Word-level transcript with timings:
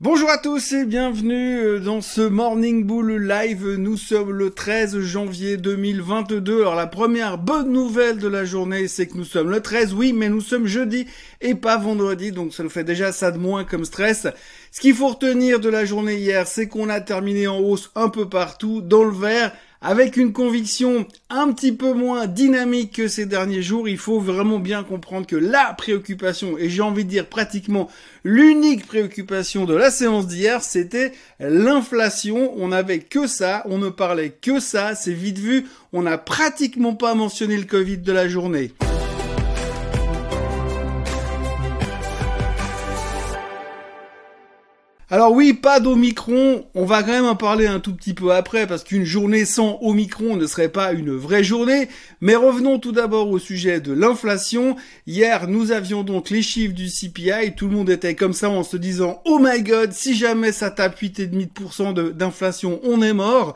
Bonjour 0.00 0.30
à 0.30 0.38
tous 0.38 0.70
et 0.74 0.84
bienvenue 0.84 1.58
euh, 1.58 1.80
dans 1.80 2.00
ce 2.00 2.20
Morning 2.20 2.84
Bull 2.84 3.16
Live. 3.16 3.66
Nous 3.66 3.96
sommes 3.96 4.30
le 4.30 4.50
13 4.50 5.00
janvier 5.00 5.56
2022. 5.56 6.60
Alors 6.60 6.76
la 6.76 6.86
première 6.86 7.36
bonne 7.36 7.72
nouvelle 7.72 8.18
de 8.18 8.28
la 8.28 8.44
journée, 8.44 8.86
c'est 8.86 9.08
que 9.08 9.16
nous 9.16 9.24
sommes 9.24 9.50
le 9.50 9.60
13, 9.60 9.94
oui, 9.94 10.12
mais 10.12 10.28
nous 10.28 10.40
sommes 10.40 10.68
jeudi 10.68 11.08
et 11.40 11.56
pas 11.56 11.78
vendredi, 11.78 12.30
donc 12.30 12.54
ça 12.54 12.62
nous 12.62 12.70
fait 12.70 12.84
déjà 12.84 13.10
ça 13.10 13.32
de 13.32 13.38
moins 13.38 13.64
comme 13.64 13.84
stress. 13.84 14.28
Ce 14.70 14.80
qu'il 14.80 14.94
faut 14.94 15.08
retenir 15.08 15.58
de 15.58 15.68
la 15.68 15.84
journée 15.84 16.14
hier, 16.14 16.46
c'est 16.46 16.68
qu'on 16.68 16.88
a 16.88 17.00
terminé 17.00 17.48
en 17.48 17.58
hausse 17.58 17.90
un 17.96 18.08
peu 18.08 18.28
partout, 18.28 18.80
dans 18.80 19.02
le 19.02 19.10
vert, 19.10 19.50
avec 19.80 20.16
une 20.16 20.32
conviction 20.32 21.06
un 21.30 21.52
petit 21.52 21.72
peu 21.72 21.92
moins 21.92 22.26
dynamique 22.26 22.96
que 22.96 23.08
ces 23.08 23.26
derniers 23.26 23.62
jours, 23.62 23.88
il 23.88 23.98
faut 23.98 24.20
vraiment 24.20 24.58
bien 24.58 24.82
comprendre 24.82 25.26
que 25.26 25.36
la 25.36 25.74
préoccupation, 25.74 26.58
et 26.58 26.68
j'ai 26.68 26.82
envie 26.82 27.04
de 27.04 27.10
dire 27.10 27.26
pratiquement 27.26 27.88
l'unique 28.24 28.86
préoccupation 28.86 29.64
de 29.64 29.74
la 29.74 29.90
séance 29.90 30.26
d'hier, 30.26 30.62
c'était 30.62 31.12
l'inflation. 31.38 32.52
On 32.56 32.68
n'avait 32.68 32.98
que 33.00 33.26
ça, 33.26 33.62
on 33.66 33.78
ne 33.78 33.88
parlait 33.88 34.30
que 34.30 34.58
ça, 34.58 34.94
c'est 34.94 35.12
vite 35.12 35.38
vu, 35.38 35.66
on 35.92 36.02
n'a 36.02 36.18
pratiquement 36.18 36.94
pas 36.94 37.14
mentionné 37.14 37.56
le 37.56 37.64
Covid 37.64 37.98
de 37.98 38.12
la 38.12 38.28
journée. 38.28 38.72
Alors 45.10 45.32
oui, 45.32 45.54
pas 45.54 45.80
d'Omicron, 45.80 46.66
on 46.74 46.84
va 46.84 47.02
quand 47.02 47.12
même 47.12 47.24
en 47.24 47.34
parler 47.34 47.66
un 47.66 47.80
tout 47.80 47.94
petit 47.94 48.12
peu 48.12 48.30
après 48.32 48.66
parce 48.66 48.84
qu'une 48.84 49.06
journée 49.06 49.46
sans 49.46 49.78
Omicron 49.80 50.36
ne 50.36 50.46
serait 50.46 50.68
pas 50.68 50.92
une 50.92 51.16
vraie 51.16 51.42
journée, 51.42 51.88
mais 52.20 52.36
revenons 52.36 52.78
tout 52.78 52.92
d'abord 52.92 53.30
au 53.30 53.38
sujet 53.38 53.80
de 53.80 53.94
l'inflation. 53.94 54.76
Hier, 55.06 55.48
nous 55.48 55.72
avions 55.72 56.02
donc 56.02 56.28
les 56.28 56.42
chiffres 56.42 56.74
du 56.74 56.88
CPI, 56.88 57.54
tout 57.56 57.68
le 57.68 57.76
monde 57.76 57.88
était 57.88 58.16
comme 58.16 58.34
ça 58.34 58.50
en 58.50 58.62
se 58.62 58.76
disant 58.76 59.22
"Oh 59.24 59.38
my 59.40 59.62
god, 59.62 59.94
si 59.94 60.14
jamais 60.14 60.52
ça 60.52 60.70
tape 60.70 61.00
8,5% 61.00 62.12
d'inflation, 62.12 62.78
on 62.82 63.00
est 63.00 63.14
mort." 63.14 63.54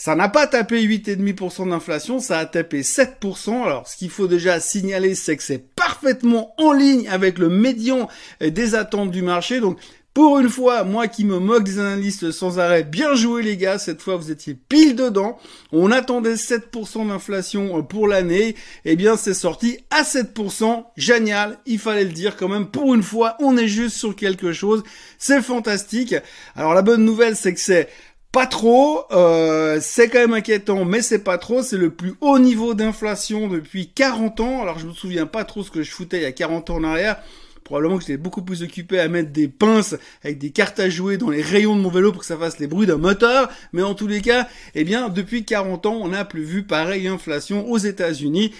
Ça 0.00 0.14
n'a 0.14 0.28
pas 0.28 0.46
tapé 0.46 0.80
8,5% 0.80 1.70
d'inflation, 1.70 2.20
ça 2.20 2.38
a 2.38 2.46
tapé 2.46 2.82
7%. 2.82 3.64
Alors, 3.64 3.88
ce 3.88 3.96
qu'il 3.96 4.10
faut 4.10 4.28
déjà 4.28 4.60
signaler, 4.60 5.16
c'est 5.16 5.36
que 5.36 5.42
c'est 5.42 5.74
parfaitement 5.74 6.54
en 6.56 6.72
ligne 6.72 7.08
avec 7.08 7.36
le 7.36 7.48
médian 7.48 8.08
des 8.40 8.76
attentes 8.76 9.10
du 9.10 9.22
marché. 9.22 9.58
Donc, 9.58 9.76
pour 10.18 10.40
une 10.40 10.48
fois, 10.48 10.82
moi 10.82 11.06
qui 11.06 11.24
me 11.24 11.38
moque 11.38 11.62
des 11.62 11.78
analystes 11.78 12.32
sans 12.32 12.58
arrêt, 12.58 12.82
bien 12.82 13.14
joué 13.14 13.40
les 13.40 13.56
gars, 13.56 13.78
cette 13.78 14.02
fois 14.02 14.16
vous 14.16 14.32
étiez 14.32 14.54
pile 14.54 14.96
dedans. 14.96 15.38
On 15.70 15.92
attendait 15.92 16.34
7% 16.34 17.06
d'inflation 17.06 17.78
euh, 17.78 17.82
pour 17.82 18.08
l'année, 18.08 18.56
eh 18.84 18.96
bien 18.96 19.16
c'est 19.16 19.32
sorti 19.32 19.78
à 19.90 20.02
7%. 20.02 20.86
Génial, 20.96 21.60
il 21.66 21.78
fallait 21.78 22.02
le 22.02 22.10
dire 22.10 22.36
quand 22.36 22.48
même. 22.48 22.66
Pour 22.66 22.96
une 22.96 23.04
fois, 23.04 23.36
on 23.38 23.56
est 23.56 23.68
juste 23.68 23.96
sur 23.96 24.16
quelque 24.16 24.52
chose. 24.52 24.82
C'est 25.18 25.40
fantastique. 25.40 26.16
Alors 26.56 26.74
la 26.74 26.82
bonne 26.82 27.04
nouvelle, 27.04 27.36
c'est 27.36 27.54
que 27.54 27.60
c'est 27.60 27.88
pas 28.32 28.46
trop, 28.46 29.04
euh, 29.12 29.78
c'est 29.80 30.08
quand 30.08 30.18
même 30.18 30.34
inquiétant, 30.34 30.84
mais 30.84 31.00
c'est 31.00 31.20
pas 31.20 31.38
trop. 31.38 31.62
C'est 31.62 31.76
le 31.76 31.90
plus 31.90 32.14
haut 32.20 32.40
niveau 32.40 32.74
d'inflation 32.74 33.46
depuis 33.46 33.92
40 33.94 34.40
ans. 34.40 34.62
Alors 34.62 34.80
je 34.80 34.86
me 34.88 34.92
souviens 34.92 35.26
pas 35.26 35.44
trop 35.44 35.62
ce 35.62 35.70
que 35.70 35.84
je 35.84 35.92
foutais 35.92 36.16
il 36.16 36.22
y 36.24 36.26
a 36.26 36.32
40 36.32 36.70
ans 36.70 36.76
en 36.78 36.82
arrière 36.84 37.22
probablement 37.68 37.98
que 37.98 38.04
j'étais 38.04 38.16
beaucoup 38.16 38.40
plus 38.40 38.62
occupé 38.62 38.98
à 38.98 39.08
mettre 39.08 39.30
des 39.30 39.46
pinces 39.46 39.94
avec 40.24 40.38
des 40.38 40.50
cartes 40.50 40.80
à 40.80 40.88
jouer 40.88 41.18
dans 41.18 41.28
les 41.28 41.42
rayons 41.42 41.76
de 41.76 41.82
mon 41.82 41.90
vélo 41.90 42.12
pour 42.12 42.22
que 42.22 42.26
ça 42.26 42.38
fasse 42.38 42.58
les 42.58 42.66
bruits 42.66 42.86
d'un 42.86 42.96
moteur. 42.96 43.50
Mais 43.74 43.82
en 43.82 43.94
tous 43.94 44.06
les 44.06 44.22
cas, 44.22 44.48
eh 44.74 44.84
bien, 44.84 45.10
depuis 45.10 45.44
40 45.44 45.84
ans, 45.84 45.98
on 46.00 46.08
n'a 46.08 46.24
plus 46.24 46.44
vu 46.44 46.62
pareille 46.62 47.08
inflation 47.08 47.70
aux 47.70 47.76
États-Unis. 47.76 48.54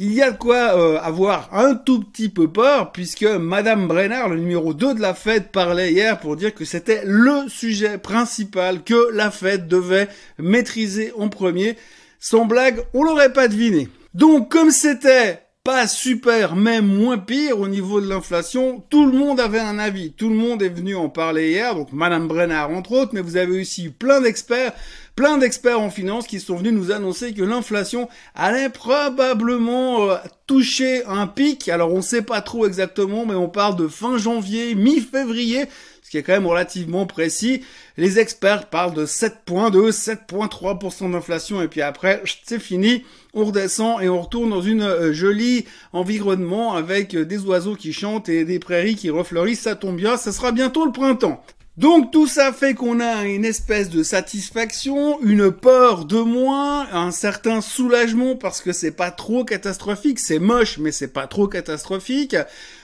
Il 0.00 0.12
y 0.12 0.22
a 0.22 0.32
de 0.32 0.36
quoi 0.36 0.76
euh, 0.76 0.98
avoir 1.00 1.54
un 1.54 1.76
tout 1.76 2.00
petit 2.00 2.28
peu 2.28 2.50
peur 2.50 2.90
puisque 2.90 3.22
Madame 3.22 3.86
Brenner, 3.86 4.24
le 4.28 4.38
numéro 4.38 4.74
2 4.74 4.94
de 4.94 5.00
la 5.00 5.14
Fed, 5.14 5.52
parlait 5.52 5.92
hier 5.92 6.18
pour 6.18 6.34
dire 6.34 6.52
que 6.52 6.64
c'était 6.64 7.02
le 7.04 7.48
sujet 7.48 7.96
principal 7.96 8.82
que 8.82 9.12
la 9.12 9.30
Fed 9.30 9.68
devait 9.68 10.08
maîtriser 10.38 11.12
en 11.16 11.28
premier. 11.28 11.76
Sans 12.18 12.44
blague, 12.44 12.82
on 12.92 13.04
l'aurait 13.04 13.32
pas 13.32 13.46
deviné. 13.46 13.88
Donc 14.14 14.50
comme 14.50 14.72
c'était 14.72 15.42
pas 15.68 15.86
super, 15.86 16.56
même 16.56 16.86
moins 16.86 17.18
pire 17.18 17.60
au 17.60 17.68
niveau 17.68 18.00
de 18.00 18.08
l'inflation. 18.08 18.82
Tout 18.88 19.04
le 19.04 19.12
monde 19.12 19.38
avait 19.38 19.58
un 19.58 19.78
avis. 19.78 20.12
Tout 20.12 20.30
le 20.30 20.34
monde 20.34 20.62
est 20.62 20.70
venu 20.70 20.96
en 20.96 21.10
parler 21.10 21.50
hier. 21.50 21.74
Donc, 21.74 21.92
Madame 21.92 22.26
Brenner, 22.26 22.64
entre 22.74 22.92
autres, 22.92 23.10
mais 23.12 23.20
vous 23.20 23.36
avez 23.36 23.60
aussi 23.60 23.90
plein 23.90 24.22
d'experts, 24.22 24.72
plein 25.18 25.36
d'experts 25.36 25.80
en 25.80 25.90
finance 25.90 26.28
qui 26.28 26.38
sont 26.38 26.54
venus 26.54 26.72
nous 26.72 26.92
annoncer 26.92 27.34
que 27.34 27.42
l'inflation 27.42 28.08
allait 28.36 28.68
probablement 28.68 30.10
euh, 30.10 30.16
toucher 30.46 31.04
un 31.06 31.26
pic. 31.26 31.68
Alors, 31.68 31.92
on 31.92 32.02
sait 32.02 32.22
pas 32.22 32.40
trop 32.40 32.68
exactement, 32.68 33.26
mais 33.26 33.34
on 33.34 33.48
parle 33.48 33.74
de 33.74 33.88
fin 33.88 34.16
janvier, 34.16 34.76
mi-février 34.76 35.64
ce 36.04 36.10
qui 36.10 36.18
est 36.18 36.22
quand 36.22 36.32
même 36.32 36.46
relativement 36.46 37.04
précis. 37.04 37.64
Les 37.96 38.20
experts 38.20 38.70
parlent 38.70 38.94
de 38.94 39.04
7.2, 39.06 39.90
7.3% 39.90 41.10
d'inflation 41.10 41.60
et 41.62 41.68
puis 41.68 41.82
après, 41.82 42.22
c'est 42.44 42.60
fini, 42.60 43.04
on 43.34 43.44
redescend 43.44 44.00
et 44.00 44.08
on 44.08 44.22
retourne 44.22 44.50
dans 44.50 44.62
une 44.62 44.82
euh, 44.82 45.12
jolie 45.12 45.64
environnement 45.92 46.74
avec 46.74 47.14
euh, 47.14 47.24
des 47.24 47.40
oiseaux 47.40 47.74
qui 47.74 47.92
chantent 47.92 48.28
et 48.28 48.44
des 48.44 48.60
prairies 48.60 48.94
qui 48.94 49.10
refleurissent, 49.10 49.62
ça 49.62 49.74
tombe 49.74 49.96
bien, 49.96 50.16
ça 50.16 50.30
sera 50.30 50.52
bientôt 50.52 50.86
le 50.86 50.92
printemps. 50.92 51.42
Donc 51.78 52.10
tout 52.10 52.26
ça 52.26 52.52
fait 52.52 52.74
qu'on 52.74 52.98
a 52.98 53.22
une 53.22 53.44
espèce 53.44 53.88
de 53.88 54.02
satisfaction, 54.02 55.20
une 55.22 55.52
peur 55.52 56.06
de 56.06 56.20
moins, 56.20 56.88
un 56.92 57.12
certain 57.12 57.60
soulagement 57.60 58.34
parce 58.34 58.60
que 58.60 58.72
c'est 58.72 58.90
pas 58.90 59.12
trop 59.12 59.44
catastrophique, 59.44 60.18
c'est 60.18 60.40
moche 60.40 60.78
mais 60.78 60.90
c'est 60.90 61.12
pas 61.12 61.28
trop 61.28 61.46
catastrophique. 61.46 62.34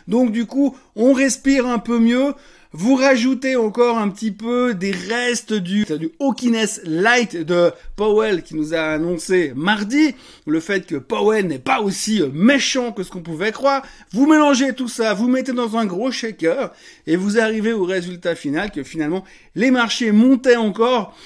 Donc 0.07 0.31
du 0.31 0.47
coup, 0.47 0.77
on 0.95 1.13
respire 1.13 1.67
un 1.67 1.81
peu 1.81 1.99
mieux. 1.99 2.35
Vous 2.77 2.97
rajoutez 2.97 3.55
encore 3.55 3.99
un 3.99 4.09
petit 4.09 4.33
peu 4.33 4.75
des 4.75 4.91
restes 4.91 5.53
du, 5.53 5.85
du 5.85 6.11
Hawkiness 6.19 6.81
Light 6.85 7.37
de 7.37 7.71
Powell 7.95 8.43
qui 8.43 8.57
nous 8.57 8.75
a 8.75 8.81
annoncé 8.81 9.53
mardi. 9.55 10.17
Le 10.45 10.59
fait 10.59 10.85
que 10.85 10.97
Powell 10.97 11.47
n'est 11.47 11.61
pas 11.61 11.81
aussi 11.83 12.21
méchant 12.33 12.91
que 12.91 13.05
ce 13.05 13.13
qu'on 13.13 13.23
pouvait 13.23 13.53
croire. 13.53 13.87
Vous 14.11 14.27
mélangez 14.27 14.73
tout 14.73 14.89
ça, 14.89 15.15
vous 15.15 15.29
mettez 15.29 15.53
dans 15.53 15.77
un 15.77 15.87
gros 15.87 16.11
shaker 16.11 16.73
et 17.07 17.15
vous 17.15 17.39
arrivez 17.39 17.73
au 17.73 17.85
résultat 17.85 18.35
final 18.35 18.73
que 18.73 18.83
finalement 18.83 19.23
les 19.55 19.71
marchés 19.71 20.11
montaient 20.11 20.57
encore 20.57 21.17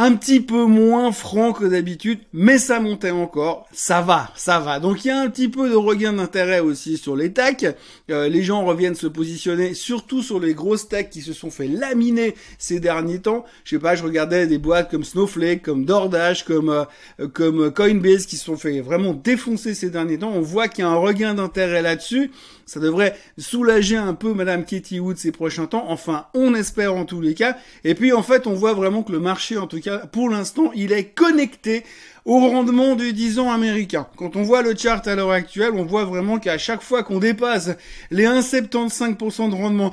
un 0.00 0.14
petit 0.14 0.38
peu 0.38 0.64
moins 0.64 1.10
franc 1.10 1.52
que 1.52 1.64
d'habitude, 1.64 2.20
mais 2.32 2.58
ça 2.58 2.78
montait 2.78 3.10
encore, 3.10 3.66
ça 3.72 4.00
va, 4.00 4.30
ça 4.36 4.60
va. 4.60 4.78
Donc 4.78 5.04
il 5.04 5.08
y 5.08 5.10
a 5.10 5.18
un 5.18 5.28
petit 5.28 5.48
peu 5.48 5.68
de 5.68 5.74
regain 5.74 6.12
d'intérêt 6.12 6.60
aussi 6.60 6.98
sur 6.98 7.16
les 7.16 7.32
techs. 7.32 7.66
Euh, 8.08 8.28
les 8.28 8.44
gens 8.44 8.64
reviennent 8.64 8.94
se 8.94 9.08
positionner 9.08 9.74
surtout 9.74 10.22
sur 10.22 10.38
les 10.38 10.54
grosses 10.54 10.86
techs 10.86 11.10
qui 11.10 11.20
se 11.20 11.32
sont 11.32 11.50
fait 11.50 11.66
laminer 11.66 12.36
ces 12.58 12.78
derniers 12.78 13.18
temps. 13.18 13.44
Je 13.64 13.70
sais 13.74 13.80
pas, 13.80 13.96
je 13.96 14.04
regardais 14.04 14.46
des 14.46 14.58
boîtes 14.58 14.88
comme 14.88 15.02
Snowflake, 15.02 15.62
comme 15.62 15.84
DoorDash, 15.84 16.44
comme 16.44 16.68
euh, 16.70 17.26
comme 17.26 17.72
Coinbase 17.72 18.26
qui 18.26 18.36
se 18.36 18.44
sont 18.44 18.56
fait 18.56 18.80
vraiment 18.80 19.14
défoncer 19.14 19.74
ces 19.74 19.90
derniers 19.90 20.20
temps. 20.20 20.30
On 20.32 20.42
voit 20.42 20.68
qu'il 20.68 20.84
y 20.84 20.86
a 20.86 20.90
un 20.90 20.94
regain 20.94 21.34
d'intérêt 21.34 21.82
là-dessus. 21.82 22.30
Ça 22.66 22.78
devrait 22.78 23.16
soulager 23.38 23.96
un 23.96 24.14
peu 24.14 24.32
Madame 24.34 24.64
Katie 24.64 25.00
Wood 25.00 25.16
ces 25.16 25.32
prochains 25.32 25.66
temps. 25.66 25.86
Enfin, 25.88 26.26
on 26.34 26.54
espère 26.54 26.94
en 26.94 27.04
tous 27.04 27.20
les 27.20 27.34
cas. 27.34 27.56
Et 27.82 27.94
puis 27.96 28.12
en 28.12 28.22
fait, 28.22 28.46
on 28.46 28.52
voit 28.52 28.74
vraiment 28.74 29.02
que 29.02 29.10
le 29.10 29.20
marché, 29.20 29.56
en 29.56 29.66
tout 29.66 29.80
cas 29.80 29.87
pour 30.12 30.30
l'instant, 30.30 30.70
il 30.74 30.92
est 30.92 31.04
connecté 31.04 31.84
au 32.24 32.38
rendement 32.40 32.94
du 32.94 33.12
10 33.12 33.38
ans 33.38 33.50
américain. 33.50 34.06
Quand 34.16 34.36
on 34.36 34.42
voit 34.42 34.62
le 34.62 34.76
chart 34.76 35.06
à 35.08 35.14
l'heure 35.14 35.30
actuelle, 35.30 35.72
on 35.74 35.84
voit 35.84 36.04
vraiment 36.04 36.38
qu'à 36.38 36.58
chaque 36.58 36.82
fois 36.82 37.02
qu'on 37.02 37.18
dépasse 37.18 37.70
les 38.10 38.24
1,75% 38.24 39.50
de 39.50 39.54
rendement, 39.54 39.90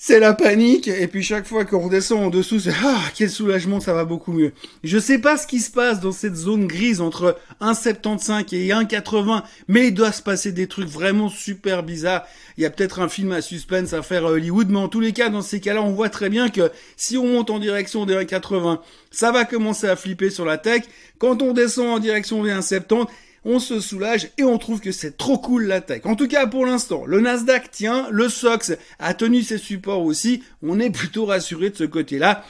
c'est 0.00 0.20
la 0.20 0.32
panique. 0.32 0.86
Et 0.86 1.08
puis 1.08 1.24
chaque 1.24 1.46
fois 1.46 1.64
qu'on 1.64 1.80
redescend 1.80 2.22
en 2.22 2.30
dessous, 2.30 2.60
c'est 2.60 2.72
ah 2.84 3.02
quel 3.14 3.28
soulagement, 3.28 3.80
ça 3.80 3.92
va 3.92 4.04
beaucoup 4.04 4.32
mieux. 4.32 4.52
Je 4.84 4.96
sais 4.96 5.18
pas 5.18 5.36
ce 5.36 5.46
qui 5.46 5.58
se 5.58 5.72
passe 5.72 6.00
dans 6.00 6.12
cette 6.12 6.36
zone 6.36 6.68
grise 6.68 7.00
entre 7.00 7.36
1,75 7.60 8.54
et 8.54 8.68
1,80, 8.68 9.42
mais 9.66 9.88
il 9.88 9.94
doit 9.94 10.12
se 10.12 10.22
passer 10.22 10.52
des 10.52 10.68
trucs 10.68 10.88
vraiment 10.88 11.28
super 11.28 11.82
bizarres. 11.82 12.24
Il 12.56 12.62
y 12.62 12.66
a 12.66 12.70
peut-être 12.70 13.00
un 13.00 13.08
film 13.08 13.32
à 13.32 13.42
suspense 13.42 13.92
à 13.92 14.02
faire 14.02 14.24
Hollywood, 14.24 14.68
mais 14.70 14.78
en 14.78 14.88
tous 14.88 15.00
les 15.00 15.12
cas, 15.12 15.30
dans 15.30 15.42
ces 15.42 15.60
cas-là, 15.60 15.82
on 15.82 15.92
voit 15.92 16.10
très 16.10 16.30
bien 16.30 16.48
que 16.48 16.70
si 16.96 17.18
on 17.18 17.26
monte 17.26 17.50
en 17.50 17.58
direction 17.58 18.06
des 18.06 18.14
1,80, 18.14 18.78
ça 19.10 19.32
va 19.32 19.44
commencer 19.44 19.88
à 19.88 19.96
flipper 19.96 20.30
sur 20.30 20.44
la 20.44 20.58
tech. 20.58 20.84
Quand 21.18 21.42
on 21.42 21.52
descend 21.52 21.88
en 21.88 21.98
direction 21.98 22.44
des 22.44 22.52
1,70, 22.52 23.08
on 23.44 23.58
se 23.58 23.80
soulage 23.80 24.30
et 24.38 24.44
on 24.44 24.58
trouve 24.58 24.80
que 24.80 24.92
c'est 24.92 25.16
trop 25.16 25.38
cool 25.38 25.64
la 25.64 25.80
tech. 25.80 26.02
En 26.04 26.16
tout 26.16 26.28
cas, 26.28 26.46
pour 26.46 26.66
l'instant, 26.66 27.04
le 27.06 27.20
Nasdaq 27.20 27.70
tient, 27.70 28.08
le 28.10 28.28
SOX 28.28 28.72
a 28.98 29.14
tenu 29.14 29.42
ses 29.42 29.58
supports 29.58 30.02
aussi. 30.02 30.42
On 30.62 30.80
est 30.80 30.90
plutôt 30.90 31.26
rassuré 31.26 31.70
de 31.70 31.76
ce 31.76 31.84
côté-là. 31.84 32.44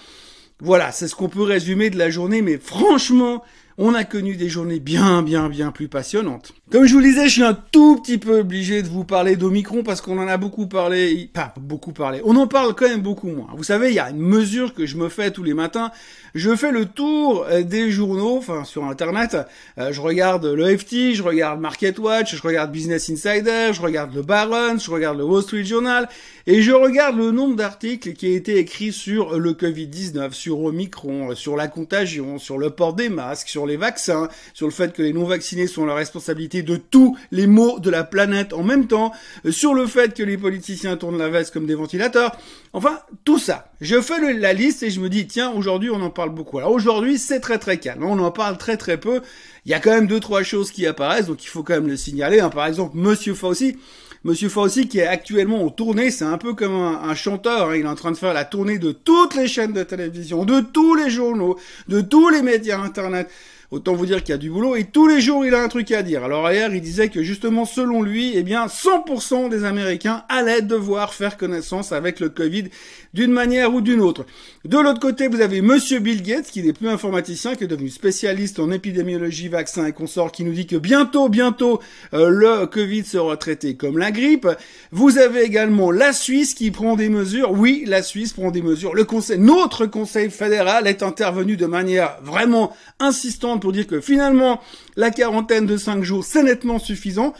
Voilà, 0.60 0.90
c'est 0.90 1.06
ce 1.06 1.14
qu'on 1.14 1.28
peut 1.28 1.42
résumer 1.42 1.90
de 1.90 1.98
la 1.98 2.10
journée, 2.10 2.42
mais 2.42 2.58
franchement, 2.58 3.44
on 3.78 3.94
a 3.94 4.02
connu 4.02 4.34
des 4.34 4.48
journées 4.48 4.80
bien, 4.80 5.22
bien, 5.22 5.48
bien 5.48 5.70
plus 5.70 5.86
passionnantes. 5.86 6.52
Comme 6.70 6.84
je 6.84 6.92
vous 6.92 6.98
le 6.98 7.06
disais, 7.06 7.28
je 7.28 7.32
suis 7.32 7.42
un 7.44 7.54
tout 7.54 7.96
petit 7.96 8.18
peu 8.18 8.40
obligé 8.40 8.82
de 8.82 8.88
vous 8.88 9.04
parler 9.04 9.36
d'Omicron 9.36 9.82
parce 9.82 10.02
qu'on 10.02 10.18
en 10.18 10.26
a 10.28 10.36
beaucoup 10.36 10.66
parlé, 10.66 11.30
pas 11.32 11.54
beaucoup 11.58 11.92
parlé, 11.92 12.20
on 12.24 12.36
en 12.36 12.46
parle 12.46 12.74
quand 12.74 12.88
même 12.88 13.00
beaucoup 13.00 13.28
moins. 13.28 13.46
Vous 13.56 13.62
savez, 13.62 13.88
il 13.88 13.94
y 13.94 14.00
a 14.00 14.10
une 14.10 14.18
mesure 14.18 14.74
que 14.74 14.84
je 14.84 14.96
me 14.96 15.08
fais 15.08 15.30
tous 15.30 15.44
les 15.44 15.54
matins. 15.54 15.92
Je 16.34 16.54
fais 16.56 16.72
le 16.72 16.84
tour 16.84 17.46
euh, 17.48 17.62
des 17.62 17.90
journaux, 17.90 18.36
enfin 18.36 18.64
sur 18.64 18.84
Internet. 18.84 19.36
Euh, 19.78 19.92
je 19.92 20.00
regarde 20.00 20.44
le 20.44 20.76
FT, 20.76 21.14
je 21.14 21.22
regarde 21.22 21.60
MarketWatch, 21.60 22.36
je 22.36 22.42
regarde 22.42 22.70
Business 22.70 23.08
Insider, 23.08 23.70
je 23.72 23.80
regarde 23.80 24.14
le 24.14 24.22
Barron, 24.22 24.78
je 24.78 24.90
regarde 24.90 25.16
le 25.16 25.24
Wall 25.24 25.42
Street 25.42 25.64
Journal 25.64 26.08
et 26.46 26.62
je 26.62 26.72
regarde 26.72 27.16
le 27.16 27.30
nombre 27.30 27.56
d'articles 27.56 28.12
qui 28.12 28.26
a 28.26 28.30
été 28.30 28.58
écrit 28.58 28.92
sur 28.92 29.38
le 29.38 29.52
Covid-19, 29.52 30.32
sur 30.32 30.60
Omicron, 30.60 31.34
sur 31.34 31.56
la 31.56 31.68
contagion, 31.68 32.38
sur 32.38 32.58
le 32.58 32.70
port 32.70 32.94
des 32.94 33.08
masques, 33.08 33.48
sur 33.48 33.67
les 33.68 33.76
vaccins, 33.76 34.28
sur 34.54 34.66
le 34.66 34.72
fait 34.72 34.92
que 34.92 35.02
les 35.02 35.12
non-vaccinés 35.12 35.68
sont 35.68 35.86
la 35.86 35.94
responsabilité 35.94 36.62
de 36.62 36.76
tous 36.76 37.16
les 37.30 37.46
maux 37.46 37.78
de 37.78 37.90
la 37.90 38.02
planète 38.02 38.52
en 38.52 38.64
même 38.64 38.88
temps, 38.88 39.12
euh, 39.44 39.52
sur 39.52 39.74
le 39.74 39.86
fait 39.86 40.14
que 40.14 40.24
les 40.24 40.36
politiciens 40.36 40.96
tournent 40.96 41.18
la 41.18 41.28
veste 41.28 41.52
comme 41.52 41.66
des 41.66 41.76
ventilateurs. 41.76 42.36
Enfin, 42.72 42.98
tout 43.24 43.38
ça. 43.38 43.72
Je 43.80 44.00
fais 44.00 44.34
la 44.34 44.52
liste 44.52 44.82
et 44.82 44.90
je 44.90 45.00
me 45.00 45.08
dis, 45.08 45.26
tiens, 45.26 45.52
aujourd'hui, 45.52 45.90
on 45.90 46.00
en 46.02 46.10
parle 46.10 46.30
beaucoup. 46.30 46.58
Alors 46.58 46.72
aujourd'hui, 46.72 47.18
c'est 47.18 47.40
très 47.40 47.58
très 47.58 47.78
calme. 47.78 48.04
On 48.04 48.18
en 48.18 48.30
parle 48.30 48.58
très 48.58 48.76
très 48.76 48.98
peu. 48.98 49.20
Il 49.64 49.70
y 49.70 49.74
a 49.74 49.80
quand 49.80 49.90
même 49.90 50.06
deux, 50.06 50.20
trois 50.20 50.42
choses 50.42 50.70
qui 50.70 50.86
apparaissent, 50.86 51.26
donc 51.26 51.44
il 51.44 51.48
faut 51.48 51.62
quand 51.62 51.74
même 51.74 51.88
le 51.88 51.96
signaler. 51.96 52.40
Hein. 52.40 52.50
Par 52.50 52.66
exemple, 52.66 52.96
Monsieur 52.96 53.34
Fauci. 53.34 53.76
Monsieur 54.24 54.48
Fauci 54.48 54.88
qui 54.88 54.98
est 54.98 55.06
actuellement 55.06 55.64
en 55.64 55.70
tournée, 55.70 56.10
c'est 56.10 56.24
un 56.24 56.38
peu 56.38 56.52
comme 56.54 56.74
un, 56.74 57.14
chanteur, 57.14 57.70
hein. 57.70 57.76
il 57.76 57.84
est 57.84 57.88
en 57.88 57.94
train 57.94 58.10
de 58.10 58.16
faire 58.16 58.34
la 58.34 58.44
tournée 58.44 58.78
de 58.78 58.90
toutes 58.90 59.36
les 59.36 59.46
chaînes 59.46 59.72
de 59.72 59.84
télévision, 59.84 60.44
de 60.44 60.60
tous 60.60 60.96
les 60.96 61.08
journaux, 61.08 61.56
de 61.86 62.00
tous 62.00 62.28
les 62.28 62.42
médias 62.42 62.80
internet. 62.80 63.30
Autant 63.70 63.92
vous 63.92 64.06
dire 64.06 64.22
qu'il 64.22 64.30
y 64.30 64.34
a 64.34 64.38
du 64.38 64.48
boulot 64.48 64.76
et 64.76 64.84
tous 64.84 65.06
les 65.06 65.20
jours 65.20 65.44
il 65.44 65.54
a 65.54 65.62
un 65.62 65.68
truc 65.68 65.90
à 65.92 66.02
dire. 66.02 66.24
Alors 66.24 66.50
hier 66.50 66.74
il 66.74 66.80
disait 66.80 67.10
que 67.10 67.22
justement 67.22 67.66
selon 67.66 68.00
lui, 68.00 68.32
eh 68.34 68.42
bien 68.42 68.64
100% 68.64 69.50
des 69.50 69.64
Américains 69.64 70.24
allaient 70.30 70.62
devoir 70.62 71.12
faire 71.12 71.36
connaissance 71.36 71.92
avec 71.92 72.18
le 72.18 72.30
Covid 72.30 72.70
d'une 73.12 73.30
manière 73.30 73.74
ou 73.74 73.82
d'une 73.82 74.00
autre. 74.00 74.24
De 74.64 74.78
l'autre 74.78 75.00
côté 75.00 75.28
vous 75.28 75.42
avez 75.42 75.60
Monsieur 75.60 75.98
Bill 75.98 76.22
Gates 76.22 76.46
qui 76.46 76.62
n'est 76.62 76.72
plus 76.72 76.88
informaticien, 76.88 77.56
qui 77.56 77.64
est 77.64 77.68
devenu 77.68 77.90
spécialiste 77.90 78.58
en 78.58 78.70
épidémiologie, 78.70 79.48
vaccins 79.48 79.84
et 79.84 79.92
consorts, 79.92 80.32
qui 80.32 80.44
nous 80.44 80.54
dit 80.54 80.66
que 80.66 80.76
bientôt, 80.76 81.28
bientôt 81.28 81.78
euh, 82.14 82.30
le 82.30 82.66
Covid 82.66 83.04
sera 83.04 83.36
traité 83.36 83.76
comme 83.76 83.98
la 83.98 84.12
grippe. 84.12 84.48
Vous 84.92 85.18
avez 85.18 85.42
également 85.42 85.90
la 85.90 86.14
Suisse 86.14 86.54
qui 86.54 86.70
prend 86.70 86.96
des 86.96 87.10
mesures. 87.10 87.52
Oui, 87.52 87.84
la 87.86 88.02
Suisse 88.02 88.32
prend 88.32 88.50
des 88.50 88.62
mesures. 88.62 88.94
Le 88.94 89.04
conseil, 89.04 89.38
notre 89.38 89.84
conseil 89.84 90.30
fédéral 90.30 90.86
est 90.86 91.02
intervenu 91.02 91.58
de 91.58 91.66
manière 91.66 92.16
vraiment 92.22 92.74
insistante 92.98 93.57
pour 93.58 93.72
dire 93.72 93.86
que 93.86 94.00
finalement, 94.00 94.60
la 94.96 95.10
quarantaine 95.10 95.66
de 95.66 95.76
5 95.76 96.02
jours, 96.02 96.24
c'est 96.24 96.42
nettement 96.42 96.78
suffisant. 96.78 97.34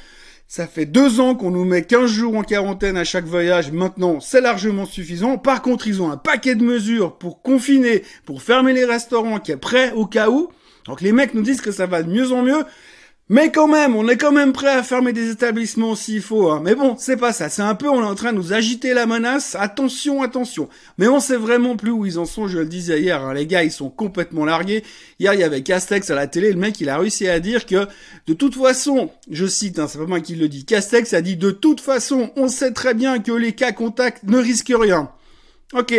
Ça 0.51 0.67
fait 0.67 0.87
deux 0.87 1.21
ans 1.21 1.35
qu'on 1.35 1.51
nous 1.51 1.67
met 1.67 1.83
15 1.83 2.11
jours 2.11 2.37
en 2.37 2.43
quarantaine 2.43 2.97
à 2.97 3.05
chaque 3.05 3.27
voyage. 3.27 3.71
Maintenant, 3.71 4.19
c'est 4.19 4.41
largement 4.41 4.87
suffisant. 4.87 5.37
Par 5.37 5.61
contre, 5.61 5.87
ils 5.87 6.01
ont 6.01 6.11
un 6.11 6.17
paquet 6.17 6.55
de 6.55 6.65
mesures 6.65 7.19
pour 7.19 7.43
confiner, 7.43 8.03
pour 8.25 8.41
fermer 8.41 8.73
les 8.73 8.87
restaurants 8.87 9.41
qui 9.41 9.53
est 9.53 9.59
prêt 9.59 9.93
au 9.93 10.07
cas 10.07 10.31
où. 10.31 10.49
Donc 10.87 11.03
les 11.03 11.13
mecs 11.13 11.35
nous 11.35 11.43
disent 11.43 11.61
que 11.61 11.71
ça 11.71 11.85
va 11.85 12.03
de 12.03 12.11
mieux 12.11 12.33
en 12.33 12.43
mieux. 12.43 12.65
Mais 13.31 13.53
quand 13.53 13.69
même, 13.69 13.95
on 13.95 14.09
est 14.09 14.17
quand 14.17 14.33
même 14.33 14.55
prêt 14.55 14.71
à 14.71 14.83
fermer 14.83 15.13
des 15.13 15.31
établissements 15.31 15.95
s'il 15.95 16.23
faut. 16.23 16.49
Hein. 16.49 16.63
Mais 16.65 16.75
bon, 16.75 16.97
c'est 16.99 17.19
pas 17.19 17.35
ça. 17.35 17.51
C'est 17.51 17.61
un 17.61 17.75
peu, 17.75 17.87
on 17.87 18.01
est 18.01 18.07
en 18.07 18.15
train 18.15 18.33
de 18.33 18.39
nous 18.39 18.55
agiter 18.55 18.95
la 18.95 19.05
menace. 19.05 19.55
Attention, 19.55 20.23
attention. 20.23 20.71
Mais 20.97 21.09
on 21.09 21.21
sait 21.21 21.37
vraiment 21.37 21.77
plus 21.77 21.91
où 21.91 22.07
ils 22.07 22.19
en 22.19 22.25
sont. 22.25 22.49
Je 22.49 22.59
le 22.59 22.65
disais 22.65 23.03
hier, 23.03 23.23
hein. 23.23 23.35
les 23.35 23.47
gars, 23.47 23.65
ils 23.65 23.71
sont 23.71 23.91
complètement 23.91 24.47
largués. 24.47 24.83
Hier, 25.21 25.35
il 25.35 25.41
y 25.41 25.45
avait 25.45 25.63
Castex 25.63 26.09
à 26.09 26.15
la 26.15 26.27
télé. 26.27 26.51
Le 26.53 26.59
mec, 26.59 26.81
il 26.81 26.89
a 26.89 26.97
réussi 26.97 27.29
à 27.29 27.39
dire 27.39 27.67
que, 27.67 27.87
de 28.27 28.33
toute 28.33 28.55
façon, 28.55 29.11
je 29.31 29.45
cite, 29.45 29.79
hein, 29.79 29.89
c'est 29.89 29.99
pas 29.99 30.07
moi 30.07 30.21
qui 30.21 30.35
le 30.35 30.49
dis. 30.49 30.65
Castex 30.65 31.13
a 31.13 31.21
dit, 31.21 31.37
de 31.37 31.51
toute 31.51 31.83
façon, 31.83 32.31
on 32.37 32.49
sait 32.49 32.73
très 32.73 32.95
bien 32.95 33.19
que 33.19 33.33
les 33.33 33.53
cas 33.53 33.73
contacts 33.73 34.25
ne 34.25 34.39
risquent 34.39 34.75
rien. 34.75 35.11
Ok. 35.75 35.95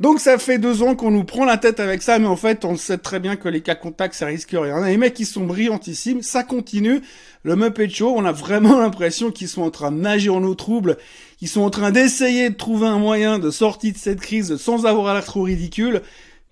Donc 0.00 0.18
ça 0.18 0.36
fait 0.38 0.58
deux 0.58 0.82
ans 0.82 0.96
qu'on 0.96 1.10
nous 1.10 1.22
prend 1.22 1.44
la 1.44 1.58
tête 1.58 1.78
avec 1.78 2.02
ça, 2.02 2.18
mais 2.18 2.26
en 2.26 2.36
fait 2.36 2.64
on 2.64 2.76
sait 2.76 2.98
très 2.98 3.20
bien 3.20 3.36
que 3.36 3.48
les 3.48 3.60
cas 3.60 3.74
contacts 3.76 4.14
ça 4.14 4.26
risque 4.26 4.50
rien. 4.52 4.84
Les 4.84 4.96
mecs 4.96 5.14
qui 5.14 5.24
sont 5.24 5.44
brillantissimes, 5.44 6.22
ça 6.22 6.42
continue. 6.42 7.02
Le 7.44 7.56
Muppet 7.56 7.88
Show, 7.88 8.12
on 8.16 8.24
a 8.24 8.32
vraiment 8.32 8.78
l'impression 8.80 9.30
qu'ils 9.30 9.48
sont 9.48 9.62
en 9.62 9.70
train 9.70 9.92
de 9.92 9.98
nager 9.98 10.30
en 10.30 10.42
eau 10.42 10.54
trouble, 10.54 10.96
qu'ils 11.38 11.48
sont 11.48 11.60
en 11.60 11.70
train 11.70 11.92
d'essayer 11.92 12.50
de 12.50 12.56
trouver 12.56 12.88
un 12.88 12.98
moyen 12.98 13.38
de 13.38 13.50
sortir 13.50 13.92
de 13.92 13.98
cette 13.98 14.20
crise 14.20 14.56
sans 14.56 14.86
avoir 14.86 15.14
l'air 15.14 15.24
trop 15.24 15.42
ridicule. 15.42 16.02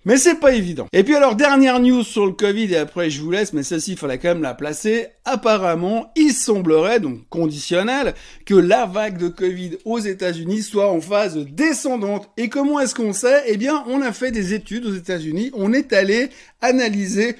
Mais 0.03 0.17
c'est 0.17 0.39
pas 0.39 0.53
évident. 0.53 0.87
Et 0.93 1.03
puis 1.03 1.13
alors, 1.15 1.35
dernière 1.35 1.79
news 1.79 2.03
sur 2.03 2.25
le 2.25 2.31
Covid, 2.31 2.73
et 2.73 2.77
après 2.77 3.11
je 3.11 3.21
vous 3.21 3.29
laisse, 3.29 3.53
mais 3.53 3.61
celle-ci, 3.61 3.91
il 3.91 3.97
fallait 3.97 4.17
quand 4.17 4.29
même 4.29 4.41
la 4.41 4.55
placer. 4.55 5.07
Apparemment, 5.25 6.11
il 6.15 6.33
semblerait, 6.33 6.99
donc 6.99 7.19
conditionnel, 7.29 8.15
que 8.45 8.55
la 8.55 8.87
vague 8.87 9.17
de 9.17 9.27
Covid 9.27 9.77
aux 9.85 9.99
États-Unis 9.99 10.63
soit 10.63 10.91
en 10.91 11.01
phase 11.01 11.37
descendante. 11.37 12.29
Et 12.37 12.49
comment 12.49 12.79
est-ce 12.79 12.95
qu'on 12.95 13.13
sait? 13.13 13.43
Eh 13.45 13.57
bien, 13.57 13.83
on 13.87 14.01
a 14.01 14.11
fait 14.11 14.31
des 14.31 14.55
études 14.55 14.87
aux 14.87 14.95
États-Unis, 14.95 15.51
on 15.53 15.71
est 15.71 15.93
allé 15.93 16.29
analyser 16.61 17.35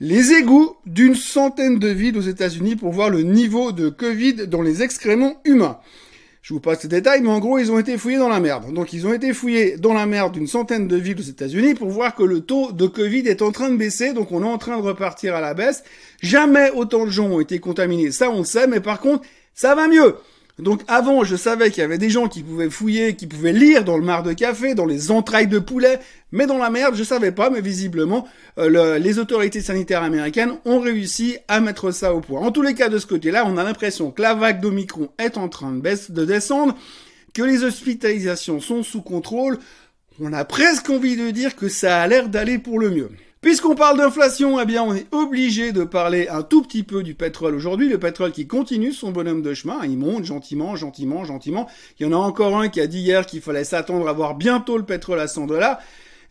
les 0.00 0.32
égouts 0.32 0.76
d'une 0.86 1.14
centaine 1.14 1.78
de 1.78 1.88
villes 1.88 2.16
aux 2.16 2.22
États-Unis 2.22 2.76
pour 2.76 2.92
voir 2.92 3.10
le 3.10 3.22
niveau 3.22 3.72
de 3.72 3.90
Covid 3.90 4.46
dans 4.46 4.62
les 4.62 4.82
excréments 4.82 5.40
humains. 5.44 5.78
Je 6.46 6.54
vous 6.54 6.60
passe 6.60 6.82
ces 6.82 6.86
détails, 6.86 7.22
mais 7.22 7.28
en 7.28 7.40
gros, 7.40 7.58
ils 7.58 7.72
ont 7.72 7.78
été 7.80 7.98
fouillés 7.98 8.18
dans 8.18 8.28
la 8.28 8.38
merde. 8.38 8.72
Donc, 8.72 8.92
ils 8.92 9.04
ont 9.04 9.12
été 9.12 9.32
fouillés 9.32 9.76
dans 9.78 9.92
la 9.92 10.06
merde 10.06 10.32
d'une 10.32 10.46
centaine 10.46 10.86
de 10.86 10.94
villes 10.94 11.18
aux 11.18 11.22
États-Unis 11.22 11.74
pour 11.74 11.88
voir 11.88 12.14
que 12.14 12.22
le 12.22 12.38
taux 12.38 12.70
de 12.70 12.86
Covid 12.86 13.26
est 13.26 13.42
en 13.42 13.50
train 13.50 13.68
de 13.68 13.76
baisser. 13.76 14.12
Donc, 14.12 14.30
on 14.30 14.44
est 14.44 14.46
en 14.46 14.56
train 14.56 14.76
de 14.76 14.82
repartir 14.82 15.34
à 15.34 15.40
la 15.40 15.54
baisse. 15.54 15.82
Jamais 16.22 16.70
autant 16.70 17.04
de 17.04 17.10
gens 17.10 17.26
ont 17.26 17.40
été 17.40 17.58
contaminés. 17.58 18.12
Ça, 18.12 18.30
on 18.30 18.38
le 18.38 18.44
sait. 18.44 18.68
Mais 18.68 18.78
par 18.78 19.00
contre, 19.00 19.26
ça 19.54 19.74
va 19.74 19.88
mieux. 19.88 20.14
Donc 20.58 20.82
avant, 20.88 21.22
je 21.22 21.36
savais 21.36 21.70
qu'il 21.70 21.82
y 21.82 21.84
avait 21.84 21.98
des 21.98 22.08
gens 22.08 22.28
qui 22.28 22.42
pouvaient 22.42 22.70
fouiller, 22.70 23.14
qui 23.14 23.26
pouvaient 23.26 23.52
lire 23.52 23.84
dans 23.84 23.98
le 23.98 24.04
mar 24.04 24.22
de 24.22 24.32
café, 24.32 24.74
dans 24.74 24.86
les 24.86 25.10
entrailles 25.10 25.48
de 25.48 25.58
poulet, 25.58 26.00
mais 26.32 26.46
dans 26.46 26.56
la 26.56 26.70
merde, 26.70 26.94
je 26.94 27.04
savais 27.04 27.30
pas, 27.30 27.50
mais 27.50 27.60
visiblement, 27.60 28.26
euh, 28.58 28.98
les 28.98 29.18
autorités 29.18 29.60
sanitaires 29.60 30.02
américaines 30.02 30.54
ont 30.64 30.80
réussi 30.80 31.36
à 31.46 31.60
mettre 31.60 31.90
ça 31.90 32.14
au 32.14 32.22
point. 32.22 32.40
En 32.40 32.52
tous 32.52 32.62
les 32.62 32.72
cas, 32.72 32.88
de 32.88 32.98
ce 32.98 33.06
côté-là, 33.06 33.44
on 33.46 33.58
a 33.58 33.64
l'impression 33.64 34.10
que 34.10 34.22
la 34.22 34.32
vague 34.32 34.60
d'Omicron 34.62 35.10
est 35.18 35.36
en 35.36 35.50
train 35.50 35.72
de, 35.72 36.24
descendre, 36.24 36.74
que 37.34 37.42
les 37.42 37.62
hospitalisations 37.62 38.58
sont 38.58 38.82
sous 38.82 39.02
contrôle. 39.02 39.58
On 40.20 40.32
a 40.32 40.46
presque 40.46 40.88
envie 40.88 41.16
de 41.16 41.30
dire 41.32 41.54
que 41.54 41.68
ça 41.68 42.00
a 42.00 42.06
l'air 42.06 42.30
d'aller 42.30 42.58
pour 42.58 42.78
le 42.78 42.88
mieux. 42.88 43.10
Puisqu'on 43.46 43.76
parle 43.76 43.98
d'inflation, 43.98 44.58
eh 44.58 44.64
bien, 44.64 44.82
on 44.82 44.92
est 44.92 45.06
obligé 45.14 45.70
de 45.70 45.84
parler 45.84 46.26
un 46.26 46.42
tout 46.42 46.62
petit 46.62 46.82
peu 46.82 47.04
du 47.04 47.14
pétrole 47.14 47.54
aujourd'hui. 47.54 47.88
Le 47.88 47.96
pétrole 47.96 48.32
qui 48.32 48.48
continue 48.48 48.92
son 48.92 49.12
bonhomme 49.12 49.40
de 49.40 49.54
chemin. 49.54 49.78
Il 49.84 49.98
monte 49.98 50.24
gentiment, 50.24 50.74
gentiment, 50.74 51.24
gentiment. 51.24 51.68
Il 52.00 52.02
y 52.02 52.08
en 52.08 52.12
a 52.12 52.16
encore 52.16 52.58
un 52.58 52.68
qui 52.68 52.80
a 52.80 52.88
dit 52.88 52.98
hier 52.98 53.24
qu'il 53.24 53.40
fallait 53.40 53.62
s'attendre 53.62 54.08
à 54.08 54.12
voir 54.12 54.34
bientôt 54.34 54.76
le 54.76 54.84
pétrole 54.84 55.20
à 55.20 55.28
100 55.28 55.46
dollars. 55.46 55.78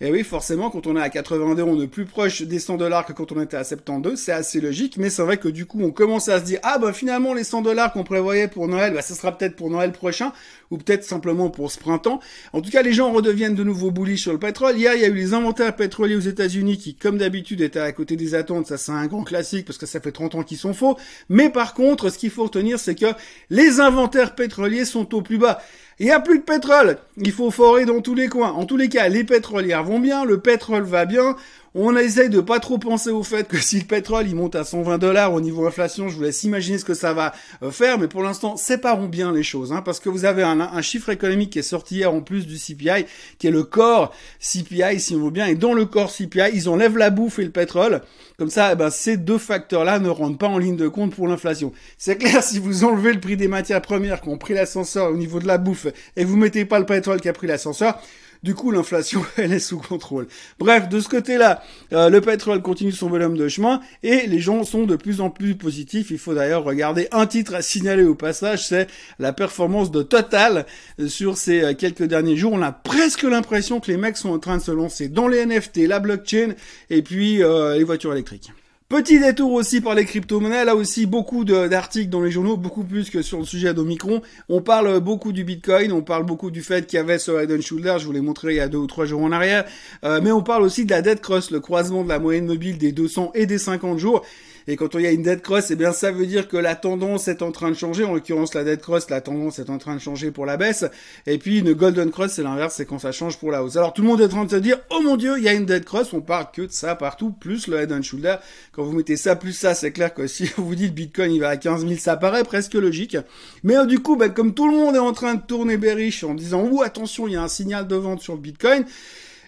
Et 0.01 0.11
oui, 0.11 0.23
forcément, 0.23 0.69
quand 0.69 0.87
on 0.87 0.97
est 0.97 1.01
à 1.01 1.09
82, 1.09 1.63
on 1.63 1.81
est 1.81 1.87
plus 1.87 2.05
proche 2.05 2.41
des 2.41 2.59
100 2.59 2.77
dollars 2.77 3.05
que 3.05 3.13
quand 3.13 3.31
on 3.31 3.41
était 3.41 3.57
à 3.57 3.63
72. 3.63 4.19
C'est 4.19 4.31
assez 4.31 4.59
logique, 4.59 4.97
mais 4.97 5.09
c'est 5.09 5.21
vrai 5.21 5.37
que 5.37 5.47
du 5.47 5.65
coup, 5.65 5.81
on 5.81 5.91
commence 5.91 6.27
à 6.27 6.39
se 6.39 6.45
dire, 6.45 6.59
ah 6.63 6.77
bah 6.77 6.91
finalement, 6.91 7.33
les 7.33 7.43
100 7.43 7.61
dollars 7.61 7.93
qu'on 7.93 8.03
prévoyait 8.03 8.47
pour 8.47 8.67
Noël, 8.67 8.93
bah, 8.93 9.01
ce 9.01 9.13
sera 9.13 9.37
peut-être 9.37 9.55
pour 9.55 9.69
Noël 9.69 9.91
prochain, 9.91 10.33
ou 10.71 10.77
peut-être 10.77 11.03
simplement 11.03 11.49
pour 11.49 11.71
ce 11.71 11.79
printemps. 11.79 12.19
En 12.51 12.61
tout 12.61 12.69
cas, 12.69 12.81
les 12.81 12.93
gens 12.93 13.11
redeviennent 13.11 13.55
de 13.55 13.63
nouveau 13.63 13.91
bullish 13.91 14.23
sur 14.23 14.33
le 14.33 14.39
pétrole. 14.39 14.77
Hier, 14.77 14.95
il 14.95 15.01
y 15.01 15.05
a 15.05 15.07
eu 15.07 15.13
les 15.13 15.33
inventaires 15.33 15.75
pétroliers 15.75 16.15
aux 16.15 16.19
États-Unis 16.19 16.77
qui, 16.77 16.95
comme 16.95 17.17
d'habitude, 17.17 17.61
étaient 17.61 17.79
à 17.79 17.91
côté 17.91 18.15
des 18.15 18.35
attentes. 18.35 18.67
Ça, 18.67 18.77
c'est 18.77 18.91
un 18.91 19.07
grand 19.07 19.23
classique 19.23 19.65
parce 19.65 19.77
que 19.77 19.85
ça 19.85 19.99
fait 19.99 20.11
30 20.11 20.35
ans 20.35 20.43
qu'ils 20.43 20.57
sont 20.57 20.73
faux. 20.73 20.97
Mais 21.29 21.49
par 21.49 21.73
contre, 21.73 22.09
ce 22.09 22.17
qu'il 22.17 22.31
faut 22.31 22.43
retenir, 22.43 22.79
c'est 22.79 22.95
que 22.95 23.13
les 23.49 23.79
inventaires 23.79 24.35
pétroliers 24.35 24.85
sont 24.85 25.15
au 25.15 25.21
plus 25.21 25.37
bas. 25.37 25.61
Il 25.97 26.05
n'y 26.07 26.11
a 26.11 26.19
plus 26.19 26.39
de 26.39 26.43
pétrole. 26.43 26.97
Il 27.17 27.31
faut 27.31 27.51
forer 27.51 27.85
dans 27.85 28.01
tous 28.01 28.15
les 28.15 28.27
coins. 28.27 28.51
En 28.51 28.65
tous 28.65 28.75
les 28.75 28.89
cas, 28.89 29.07
les 29.07 29.23
pétrolières 29.23 29.83
vont 29.83 29.99
bien, 29.99 30.25
le 30.25 30.39
pétrole 30.39 30.83
va 30.83 31.05
bien. 31.05 31.37
On 31.77 31.93
essaye 31.97 32.29
de 32.29 32.39
pas 32.39 32.61
trop 32.61 32.77
penser 32.77 33.09
au 33.09 33.21
fait 33.21 33.49
que 33.49 33.57
si 33.61 33.79
le 33.79 33.85
pétrole 33.85 34.29
il 34.29 34.35
monte 34.35 34.55
à 34.55 34.63
120 34.63 34.97
dollars 34.97 35.33
au 35.33 35.41
niveau 35.41 35.67
inflation, 35.67 36.07
je 36.07 36.15
vous 36.15 36.23
laisse 36.23 36.41
imaginer 36.45 36.77
ce 36.77 36.85
que 36.85 36.93
ça 36.93 37.13
va 37.13 37.33
euh, 37.63 37.69
faire. 37.69 37.99
Mais 37.99 38.07
pour 38.07 38.23
l'instant, 38.23 38.55
séparons 38.55 39.07
bien 39.07 39.33
les 39.33 39.43
choses, 39.43 39.73
hein, 39.73 39.81
parce 39.81 39.99
que 39.99 40.07
vous 40.07 40.23
avez 40.23 40.41
un, 40.41 40.81
chiffre 40.81 41.09
économique 41.09 41.49
qui 41.49 41.59
est 41.59 41.63
sorti 41.63 41.95
hier 41.95 42.13
en 42.13 42.21
plus 42.21 42.47
du 42.47 42.55
CPI, 42.55 43.05
qui 43.39 43.47
est 43.47 43.51
le 43.51 43.63
corps 43.63 44.13
CPI, 44.39 45.01
si 45.01 45.15
on 45.15 45.25
veut 45.25 45.31
bien. 45.31 45.47
Et 45.47 45.55
dans 45.55 45.73
le 45.73 45.83
corps 45.83 46.13
CPI, 46.13 46.51
ils 46.53 46.69
enlèvent 46.69 46.97
la 46.97 47.09
bouffe 47.09 47.39
et 47.39 47.43
le 47.43 47.51
pétrole. 47.51 48.01
Comme 48.37 48.49
ça, 48.49 48.71
eh 48.71 48.75
ben, 48.77 48.89
ces 48.89 49.17
deux 49.17 49.37
facteurs-là 49.37 49.99
ne 49.99 50.07
rentrent 50.07 50.37
pas 50.37 50.47
en 50.47 50.57
ligne 50.57 50.77
de 50.77 50.87
compte 50.87 51.13
pour 51.13 51.27
l'inflation. 51.27 51.73
C'est 51.97 52.15
clair, 52.15 52.41
si 52.41 52.57
vous 52.57 52.85
enlevez 52.85 53.11
le 53.11 53.19
prix 53.19 53.35
des 53.35 53.49
matières 53.49 53.81
premières 53.81 54.21
qui 54.21 54.29
ont 54.29 54.37
pris 54.37 54.53
l'ascenseur 54.53 55.11
au 55.11 55.17
niveau 55.17 55.39
de 55.39 55.47
la 55.47 55.57
bouffe 55.57 55.87
et 56.15 56.23
vous 56.23 56.37
mettez 56.37 56.63
pas 56.63 56.79
le 56.79 56.85
pétrole 56.85 57.19
qui 57.19 57.27
a 57.27 57.33
pris 57.33 57.47
l'ascenseur, 57.47 57.99
du 58.45 58.53
coup, 58.53 58.69
l'inflation, 58.69 59.25
elle 59.37 59.51
est 59.51 59.59
sous 59.59 59.79
contrôle. 59.79 60.27
Bref, 60.59 60.87
de 60.87 60.99
ce 60.99 61.09
côté-là, 61.09 61.63
euh, 61.91 62.09
le 62.09 62.21
pétrole 62.21 62.61
continue 62.61 62.91
son 62.91 63.09
volume 63.09 63.35
de 63.35 63.47
chemin 63.47 63.81
et 64.03 64.27
les 64.27 64.39
gens 64.39 64.63
sont 64.63 64.85
de 64.85 64.95
plus 64.95 65.19
en 65.19 65.31
plus 65.31 65.55
positifs. 65.55 66.11
Il 66.11 66.19
faut 66.19 66.35
d'ailleurs 66.35 66.63
regarder 66.63 67.07
un 67.11 67.25
titre 67.25 67.55
à 67.55 67.63
signaler 67.63 68.03
au 68.03 68.13
passage, 68.13 68.67
c'est 68.67 68.87
la 69.17 69.33
performance 69.33 69.89
de 69.89 70.03
Total 70.03 70.67
euh, 70.99 71.07
sur 71.07 71.37
ces 71.37 71.63
euh, 71.63 71.73
quelques 71.73 72.03
derniers 72.03 72.37
jours. 72.37 72.53
On 72.53 72.61
a 72.61 72.71
presque 72.71 73.23
l'impression 73.23 73.79
que 73.79 73.89
les 73.89 73.97
mecs 73.97 74.15
sont 74.15 74.29
en 74.29 74.39
train 74.39 74.57
de 74.57 74.61
se 74.61 74.71
lancer 74.71 75.07
dans 75.09 75.27
les 75.27 75.43
NFT, 75.43 75.77
la 75.87 75.99
blockchain 75.99 76.53
et 76.91 77.01
puis 77.01 77.37
les 77.37 77.83
voitures 77.83 78.13
électriques. 78.13 78.51
Petit 78.87 79.19
détour 79.19 79.51
aussi 79.53 79.81
par 79.81 79.95
les 79.95 80.05
crypto-monnaies, 80.05 80.63
là 80.63 80.75
aussi 80.75 81.07
beaucoup 81.07 81.43
d'articles 81.43 82.11
dans 82.11 82.21
les 82.21 82.29
journaux, 82.29 82.55
beaucoup 82.55 82.83
plus 82.83 83.09
que 83.09 83.23
sur 83.23 83.39
le 83.39 83.43
sujet 83.43 83.73
d'Omicron. 83.73 84.21
On 84.47 84.61
parle 84.61 84.99
beaucoup 84.99 85.31
du 85.31 85.43
Bitcoin, 85.43 85.91
on 85.91 86.03
parle 86.03 86.23
beaucoup 86.23 86.51
du 86.51 86.61
fait 86.61 86.85
qu'il 86.85 86.97
y 86.97 86.99
avait 86.99 87.17
ce 87.17 87.31
Head 87.31 87.61
Shoulder, 87.61 87.95
je 87.97 88.05
vous 88.05 88.11
l'ai 88.11 88.21
montré 88.21 88.53
il 88.53 88.57
y 88.57 88.59
a 88.59 88.67
deux 88.67 88.77
ou 88.77 88.85
trois 88.85 89.05
jours 89.05 89.23
en 89.23 89.31
arrière, 89.31 89.65
euh, 90.03 90.21
mais 90.21 90.31
on 90.31 90.43
parle 90.43 90.61
aussi 90.61 90.85
de 90.85 90.91
la 90.91 91.01
dead 91.01 91.19
cross, 91.19 91.49
le 91.49 91.61
croisement 91.61 92.03
de 92.03 92.09
la 92.09 92.19
moyenne 92.19 92.45
mobile 92.45 92.77
des 92.77 92.91
200 92.91 93.31
et 93.33 93.47
des 93.47 93.57
50 93.57 93.97
jours. 93.97 94.23
Et 94.67 94.75
quand 94.77 94.95
il 94.95 95.01
y 95.01 95.07
a 95.07 95.11
une 95.11 95.21
dead 95.21 95.41
cross, 95.41 95.69
eh 95.69 95.75
bien 95.75 95.91
ça 95.91 96.11
veut 96.11 96.25
dire 96.25 96.47
que 96.47 96.57
la 96.57 96.75
tendance 96.75 97.27
est 97.27 97.41
en 97.41 97.51
train 97.51 97.69
de 97.69 97.75
changer. 97.75 98.03
En 98.03 98.13
l'occurrence, 98.13 98.53
la 98.53 98.63
dead 98.63 98.79
cross, 98.79 99.09
la 99.09 99.21
tendance 99.21 99.59
est 99.59 99.69
en 99.69 99.77
train 99.77 99.95
de 99.95 100.01
changer 100.01 100.31
pour 100.31 100.45
la 100.45 100.57
baisse. 100.57 100.85
Et 101.27 101.37
puis 101.37 101.59
une 101.59 101.73
golden 101.73 102.09
cross, 102.11 102.33
c'est 102.33 102.43
l'inverse, 102.43 102.75
c'est 102.75 102.85
quand 102.85 102.99
ça 102.99 103.11
change 103.11 103.37
pour 103.37 103.51
la 103.51 103.63
hausse. 103.63 103.77
Alors 103.77 103.93
tout 103.93 104.01
le 104.01 104.07
monde 104.07 104.21
est 104.21 104.25
en 104.25 104.29
train 104.29 104.45
de 104.45 104.51
se 104.51 104.55
dire, 104.55 104.77
oh 104.89 105.01
mon 105.01 105.17
dieu, 105.17 105.35
il 105.37 105.43
y 105.43 105.47
a 105.47 105.53
une 105.53 105.65
dead 105.65 105.85
cross. 105.85 106.13
On 106.13 106.21
parle 106.21 106.47
que 106.51 106.63
de 106.63 106.71
ça 106.71 106.95
partout, 106.95 107.31
plus 107.31 107.67
le 107.67 107.77
head 107.77 107.91
and 107.91 108.01
shoulder. 108.01 108.35
Quand 108.71 108.83
vous 108.83 108.93
mettez 108.93 109.17
ça 109.17 109.35
plus 109.35 109.53
ça, 109.53 109.75
c'est 109.75 109.91
clair 109.91 110.13
que 110.13 110.27
si 110.27 110.49
vous 110.57 110.75
dites 110.75 110.95
Bitcoin 110.95 111.31
il 111.31 111.39
va 111.39 111.49
à 111.49 111.57
15 111.57 111.85
000, 111.85 111.99
ça 111.99 112.17
paraît 112.17 112.43
presque 112.43 112.73
logique. 112.73 113.17
Mais 113.63 113.77
euh, 113.77 113.85
du 113.85 113.99
coup, 113.99 114.15
ben, 114.15 114.29
comme 114.29 114.53
tout 114.53 114.67
le 114.67 114.75
monde 114.75 114.95
est 114.95 114.99
en 114.99 115.13
train 115.13 115.35
de 115.35 115.41
tourner 115.41 115.77
bearish 115.77 116.23
en 116.23 116.33
disant, 116.33 116.67
oh 116.71 116.81
attention, 116.81 117.27
il 117.27 117.33
y 117.33 117.35
a 117.35 117.43
un 117.43 117.47
signal 117.47 117.87
de 117.87 117.95
vente 117.95 118.21
sur 118.21 118.33
le 118.33 118.39
Bitcoin 118.39 118.85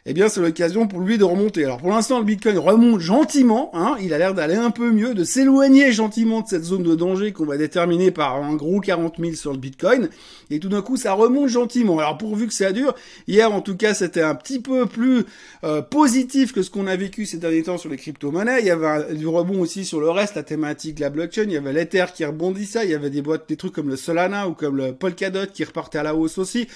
eh 0.10 0.14
bien 0.14 0.30
c'est 0.30 0.40
l'occasion 0.40 0.88
pour 0.88 1.02
lui 1.02 1.18
de 1.18 1.26
remonter. 1.26 1.66
Alors 1.66 1.80
pour 1.80 1.90
l'instant 1.90 2.20
le 2.20 2.24
Bitcoin 2.24 2.58
remonte 2.58 3.02
gentiment, 3.02 3.70
hein, 3.74 3.98
il 4.02 4.14
a 4.14 4.18
l'air 4.18 4.34
d'aller 4.34 4.56
un 4.56 4.72
peu 4.72 4.90
mieux, 4.92 5.14
de 5.14 5.26
s'éloigner 5.26 5.92
gentiment 5.92 6.40
de 6.40 6.48
cette 6.48 6.64
zone 6.64 6.84
de 6.84 6.96
danger 6.96 7.34
qu'on 7.34 7.46
va 7.46 7.58
déterminer 7.58 8.12
par 8.12 8.42
un 8.42 8.56
gros 8.56 8.80
40 8.80 9.16
000 9.20 9.34
sur 9.34 9.52
le 9.52 9.58
Bitcoin, 9.58 10.08
et 10.50 10.60
tout 10.60 10.70
d'un 10.70 10.82
coup 10.82 10.96
ça 10.96 11.12
remonte 11.12 11.50
gentiment. 11.50 12.00
Alors 12.00 12.18
pourvu 12.18 12.48
que 12.48 12.54
ça 12.54 12.72
dure, 12.72 12.96
hier 13.28 13.52
en 13.52 13.60
tout 13.60 13.76
cas 13.76 13.94
c'était 13.94 14.22
un 14.22 14.34
petit 14.34 14.62
peu 14.62 14.86
plus 14.86 15.26
euh, 15.66 15.82
positif 15.82 16.54
que 16.54 16.64
ce 16.64 16.72
qu'on 16.72 16.88
a 16.88 16.96
vécu 16.96 17.26
ces 17.26 17.38
derniers 17.38 17.64
temps 17.64 17.78
sur 17.78 17.90
les 17.90 17.98
crypto-monnaies, 17.98 18.62
il 18.62 18.66
y 18.66 18.72
avait 18.72 19.14
du 19.14 19.28
rebond 19.28 19.60
aussi 19.60 19.84
sur 19.84 20.00
le 20.00 20.10
reste, 20.10 20.36
la 20.36 20.44
thématique 20.44 21.00
la 21.00 21.10
blockchain, 21.10 21.44
il 21.44 21.52
y 21.52 21.58
avait 21.58 21.74
l'Ether 21.74 22.06
qui 22.16 22.24
rebondissait, 22.24 22.86
il 22.86 22.92
y 22.92 22.96
avait 22.96 23.10
des 23.10 23.22
boîtes, 23.22 23.50
des 23.50 23.58
trucs 23.58 23.74
comme 23.74 23.90
le 23.90 23.98
Solana 23.98 24.48
ou 24.48 24.54
comme 24.54 24.78
le 24.78 24.94
Polkadot 24.94 25.48
qui 25.54 25.66
repartaient 25.66 26.00
à 26.00 26.04
la 26.04 26.16
hausse 26.16 26.38
aussi. 26.38 26.68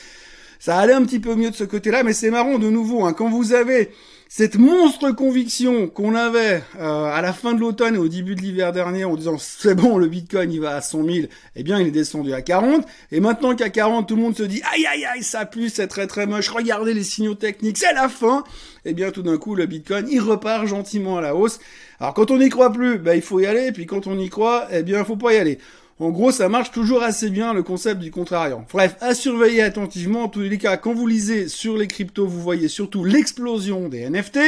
Ça 0.62 0.78
allait 0.78 0.94
un 0.94 1.04
petit 1.04 1.20
peu 1.20 1.34
mieux 1.34 1.50
de 1.50 1.56
ce 1.56 1.64
côté-là, 1.64 2.04
mais 2.04 2.14
c'est 2.14 2.30
marrant 2.30 2.60
de 2.60 2.70
nouveau, 2.70 3.04
hein, 3.04 3.14
quand 3.14 3.32
vous 3.32 3.54
avez 3.54 3.90
cette 4.30 4.60
monstre 4.60 5.10
conviction 5.10 5.88
qu'on 5.88 6.14
avait 6.14 6.62
euh, 6.80 7.06
à 7.06 7.20
la 7.24 7.34
fin 7.34 7.54
de 7.54 7.60
l'automne 7.60 7.96
et 7.96 7.98
au 7.98 8.08
début 8.08 8.36
de 8.36 8.42
l'hiver 8.42 8.72
dernier 8.72 9.04
en 9.04 9.16
disant 9.16 9.38
c'est 9.40 9.74
bon 9.74 9.98
le 9.98 10.08
Bitcoin 10.08 10.54
il 10.54 10.62
va 10.62 10.76
à 10.76 10.82
100 10.82 11.04
000, 11.04 11.28
eh 11.56 11.64
bien 11.64 11.80
il 11.80 11.88
est 11.88 11.92
descendu 11.92 12.32
à 12.32 12.44
40 12.44 12.86
et 13.12 13.20
maintenant 13.20 13.56
qu'à 13.56 13.70
40 13.70 14.08
tout 14.08 14.16
le 14.16 14.22
monde 14.22 14.38
se 14.38 14.44
dit 14.44 14.62
aïe 14.72 14.86
aïe 14.86 15.04
aïe 15.04 15.24
ça 15.24 15.46
pue 15.46 15.68
c'est 15.68 15.88
très 15.88 16.06
très 16.06 16.28
moche. 16.28 16.48
Regardez 16.50 16.94
les 16.94 17.04
signaux 17.04 17.34
techniques 17.34 17.80
c'est 17.80 17.94
la 17.94 18.08
fin. 18.08 18.44
Eh 18.86 18.94
bien 18.94 19.10
tout 19.10 19.24
d'un 19.24 19.38
coup 19.38 19.56
le 19.56 19.66
Bitcoin 19.66 20.08
il 20.10 20.22
repart 20.22 20.68
gentiment 20.68 21.18
à 21.18 21.22
la 21.22 21.36
hausse. 21.36 21.60
Alors 22.00 22.14
quand 22.14 22.32
on 22.32 22.38
n'y 22.38 22.50
croit 22.50 22.72
plus 22.72 23.00
ben, 23.00 23.16
il 23.16 23.22
faut 23.22 23.40
y 23.40 23.48
aller. 23.48 23.72
Puis 23.74 23.88
quand 23.88 24.06
on 24.06 24.18
y 24.18 24.30
croit 24.30 24.68
eh 24.72 24.84
bien 24.84 25.00
il 25.00 25.06
faut 25.06 25.18
pas 25.18 25.34
y 25.34 25.38
aller 25.38 25.58
en 26.02 26.10
gros, 26.10 26.32
ça 26.32 26.50
marche 26.50 26.72
toujours 26.72 27.04
assez 27.04 27.30
bien 27.30 27.54
le 27.54 27.64
concept 27.64 28.02
du 28.02 28.10
contrariant. 28.10 28.66
Bref, 28.72 28.96
à 29.02 29.14
surveiller 29.14 29.62
attentivement. 29.62 30.24
En 30.24 30.30
tous 30.30 30.42
les 30.42 30.58
cas, 30.58 30.78
quand 30.78 30.94
vous 30.94 31.06
lisez 31.06 31.48
sur 31.48 31.78
les 31.78 31.88
cryptos, 31.88 32.26
vous 32.26 32.42
voyez 32.42 32.68
surtout 32.68 33.06
l'explosion 33.06 33.88
des 33.88 34.10
NFT. 34.10 34.40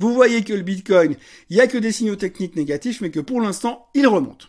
Vous 0.00 0.12
voyez 0.12 0.42
que 0.42 0.52
le 0.52 0.62
Bitcoin, 0.62 1.16
il 1.50 1.56
n'y 1.56 1.60
a 1.60 1.66
que 1.66 1.78
des 1.78 1.92
signaux 1.92 2.16
techniques 2.16 2.56
négatifs, 2.56 3.00
mais 3.00 3.10
que 3.10 3.20
pour 3.20 3.40
l'instant, 3.40 3.86
il 3.94 4.06
remonte. 4.06 4.48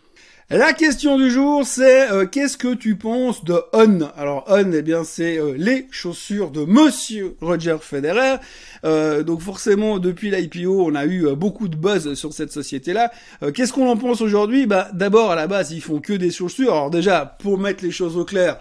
La 0.51 0.73
question 0.73 1.15
du 1.15 1.29
jour, 1.29 1.63
c'est 1.63 2.09
euh, 2.09 2.25
qu'est-ce 2.25 2.57
que 2.57 2.73
tu 2.73 2.95
penses 2.95 3.43
de 3.43 3.61
On 3.71 4.01
Alors 4.17 4.45
On, 4.47 4.71
eh 4.73 4.81
bien, 4.81 5.03
c'est 5.03 5.37
euh, 5.37 5.53
les 5.55 5.87
chaussures 5.91 6.49
de 6.49 6.65
Monsieur 6.65 7.35
Roger 7.39 7.77
Federer. 7.79 8.37
Euh, 8.83 9.21
donc 9.21 9.41
forcément, 9.41 9.99
depuis 9.99 10.31
l'IPO, 10.31 10.87
on 10.87 10.95
a 10.95 11.05
eu 11.05 11.35
beaucoup 11.35 11.67
de 11.67 11.75
buzz 11.75 12.15
sur 12.15 12.33
cette 12.33 12.51
société-là. 12.51 13.11
qu'est-ce 13.53 13.71
qu'on 13.71 13.91
en 13.91 13.95
pense 13.95 14.21
aujourd'hui? 14.21 14.65
Bah, 14.65 14.89
d'abord, 14.91 15.29
à 15.29 15.35
la 15.35 15.45
base, 15.45 15.71
ils 15.71 15.81
font 15.81 15.99
que 15.99 16.13
des 16.13 16.31
chaussures. 16.31 16.71
Alors 16.73 16.89
déjà, 16.89 17.27
pour 17.27 17.59
mettre 17.59 17.83
les 17.83 17.91
choses 17.91 18.17
au 18.17 18.25
clair, 18.25 18.59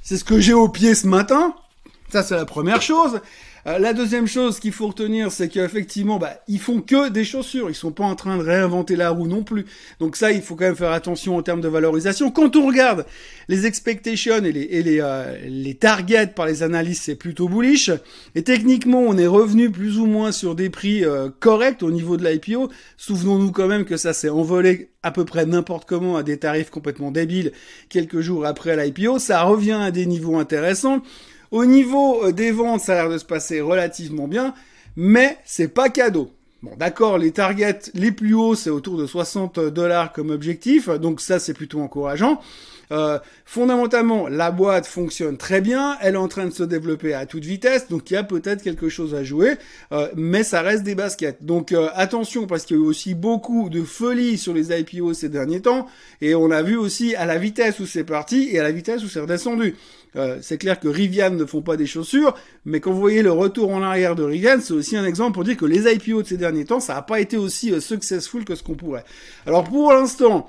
c'est 0.00 0.16
ce 0.16 0.22
que 0.22 0.38
j'ai 0.38 0.54
au 0.54 0.68
pied 0.68 0.94
ce 0.94 1.08
matin. 1.08 1.56
Ça, 2.10 2.22
c'est 2.22 2.36
la 2.36 2.44
première 2.44 2.82
chose. 2.82 3.20
Euh, 3.66 3.78
la 3.80 3.92
deuxième 3.92 4.28
chose 4.28 4.60
qu'il 4.60 4.70
faut 4.70 4.86
retenir, 4.86 5.32
c'est 5.32 5.48
qu'effectivement, 5.48 6.18
bah, 6.18 6.40
ils 6.46 6.60
font 6.60 6.80
que 6.80 7.08
des 7.08 7.24
chaussures. 7.24 7.68
Ils 7.68 7.74
sont 7.74 7.90
pas 7.90 8.04
en 8.04 8.14
train 8.14 8.36
de 8.36 8.42
réinventer 8.42 8.94
la 8.94 9.10
roue 9.10 9.26
non 9.26 9.42
plus. 9.42 9.66
Donc 9.98 10.14
ça, 10.14 10.30
il 10.30 10.40
faut 10.40 10.54
quand 10.54 10.66
même 10.66 10.76
faire 10.76 10.92
attention 10.92 11.36
en 11.36 11.42
termes 11.42 11.60
de 11.60 11.68
valorisation. 11.68 12.30
Quand 12.30 12.54
on 12.54 12.66
regarde 12.68 13.06
les 13.48 13.66
expectations 13.66 14.36
et 14.36 14.52
les, 14.52 14.82
les, 14.82 15.00
euh, 15.00 15.36
les 15.48 15.74
targets 15.74 16.28
par 16.28 16.46
les 16.46 16.62
analystes, 16.62 17.02
c'est 17.04 17.16
plutôt 17.16 17.48
bullish. 17.48 17.90
Et 18.36 18.44
techniquement, 18.44 19.00
on 19.00 19.18
est 19.18 19.26
revenu 19.26 19.68
plus 19.68 19.98
ou 19.98 20.06
moins 20.06 20.30
sur 20.30 20.54
des 20.54 20.70
prix 20.70 21.04
euh, 21.04 21.28
corrects 21.40 21.82
au 21.82 21.90
niveau 21.90 22.16
de 22.16 22.24
l'IPO. 22.24 22.70
Souvenons-nous 22.96 23.50
quand 23.50 23.66
même 23.66 23.84
que 23.84 23.96
ça 23.96 24.12
s'est 24.12 24.28
envolé 24.28 24.90
à 25.02 25.10
peu 25.10 25.24
près 25.24 25.44
n'importe 25.44 25.88
comment 25.88 26.16
à 26.16 26.22
des 26.22 26.38
tarifs 26.38 26.70
complètement 26.70 27.10
débiles 27.10 27.50
quelques 27.88 28.20
jours 28.20 28.46
après 28.46 28.76
l'IPO. 28.76 29.18
Ça 29.18 29.42
revient 29.42 29.72
à 29.72 29.90
des 29.90 30.06
niveaux 30.06 30.38
intéressants. 30.38 31.02
Au 31.50 31.64
niveau 31.64 32.24
euh, 32.24 32.32
des 32.32 32.50
ventes, 32.50 32.80
ça 32.80 32.92
a 32.92 32.94
l'air 32.96 33.10
de 33.10 33.18
se 33.18 33.24
passer 33.24 33.60
relativement 33.60 34.28
bien, 34.28 34.54
mais 34.96 35.38
c'est 35.44 35.68
pas 35.68 35.88
cadeau. 35.88 36.30
Bon, 36.62 36.72
d'accord, 36.76 37.18
les 37.18 37.32
targets 37.32 37.78
les 37.94 38.10
plus 38.10 38.34
hauts, 38.34 38.54
c'est 38.54 38.70
autour 38.70 38.96
de 38.96 39.06
60 39.06 39.60
dollars 39.60 40.12
comme 40.12 40.30
objectif, 40.30 40.88
donc 40.88 41.20
ça 41.20 41.38
c'est 41.38 41.54
plutôt 41.54 41.80
encourageant. 41.80 42.40
Euh, 42.92 43.18
fondamentalement, 43.44 44.28
la 44.28 44.50
boîte 44.50 44.86
fonctionne 44.86 45.36
très 45.36 45.60
bien, 45.60 45.98
elle 46.00 46.14
est 46.14 46.18
en 46.18 46.28
train 46.28 46.46
de 46.46 46.52
se 46.52 46.62
développer 46.62 47.14
à 47.14 47.26
toute 47.26 47.44
vitesse, 47.44 47.88
donc 47.88 48.10
il 48.10 48.14
y 48.14 48.16
a 48.16 48.22
peut-être 48.22 48.62
quelque 48.62 48.88
chose 48.88 49.14
à 49.14 49.22
jouer, 49.22 49.56
euh, 49.92 50.08
mais 50.16 50.44
ça 50.44 50.62
reste 50.62 50.82
des 50.82 50.94
baskets. 50.94 51.44
Donc 51.44 51.74
attention, 51.94 52.46
parce 52.46 52.64
qu'il 52.64 52.76
y 52.76 52.80
a 52.80 52.82
eu 52.82 52.86
aussi 52.86 53.14
beaucoup 53.14 53.68
de 53.68 53.82
folie 53.82 54.38
sur 54.38 54.54
les 54.54 54.72
IPO 54.72 55.14
ces 55.14 55.28
derniers 55.28 55.60
temps, 55.60 55.86
et 56.20 56.34
on 56.34 56.50
a 56.50 56.62
vu 56.62 56.76
aussi 56.76 57.14
à 57.16 57.26
la 57.26 57.38
vitesse 57.38 57.80
où 57.80 57.86
c'est 57.86 58.04
parti 58.04 58.48
et 58.50 58.60
à 58.60 58.62
la 58.62 58.72
vitesse 58.72 59.02
où 59.04 59.08
c'est 59.08 59.20
redescendu. 59.20 59.74
C'est 60.40 60.58
clair 60.58 60.80
que 60.80 60.88
Rivian 60.88 61.30
ne 61.30 61.44
font 61.44 61.62
pas 61.62 61.76
des 61.76 61.86
chaussures, 61.86 62.34
mais 62.64 62.80
quand 62.80 62.92
vous 62.92 63.00
voyez 63.00 63.22
le 63.22 63.32
retour 63.32 63.70
en 63.70 63.82
arrière 63.82 64.14
de 64.14 64.22
Rivian, 64.22 64.58
c'est 64.60 64.74
aussi 64.74 64.96
un 64.96 65.04
exemple 65.04 65.32
pour 65.32 65.44
dire 65.44 65.56
que 65.56 65.66
les 65.66 65.92
IPO 65.92 66.22
de 66.22 66.26
ces 66.26 66.36
derniers 66.36 66.64
temps, 66.64 66.80
ça 66.80 66.94
n'a 66.94 67.02
pas 67.02 67.20
été 67.20 67.36
aussi 67.36 67.80
successful 67.80 68.44
que 68.44 68.54
ce 68.54 68.62
qu'on 68.62 68.74
pourrait. 68.74 69.04
Alors 69.46 69.64
pour 69.64 69.92
l'instant, 69.92 70.46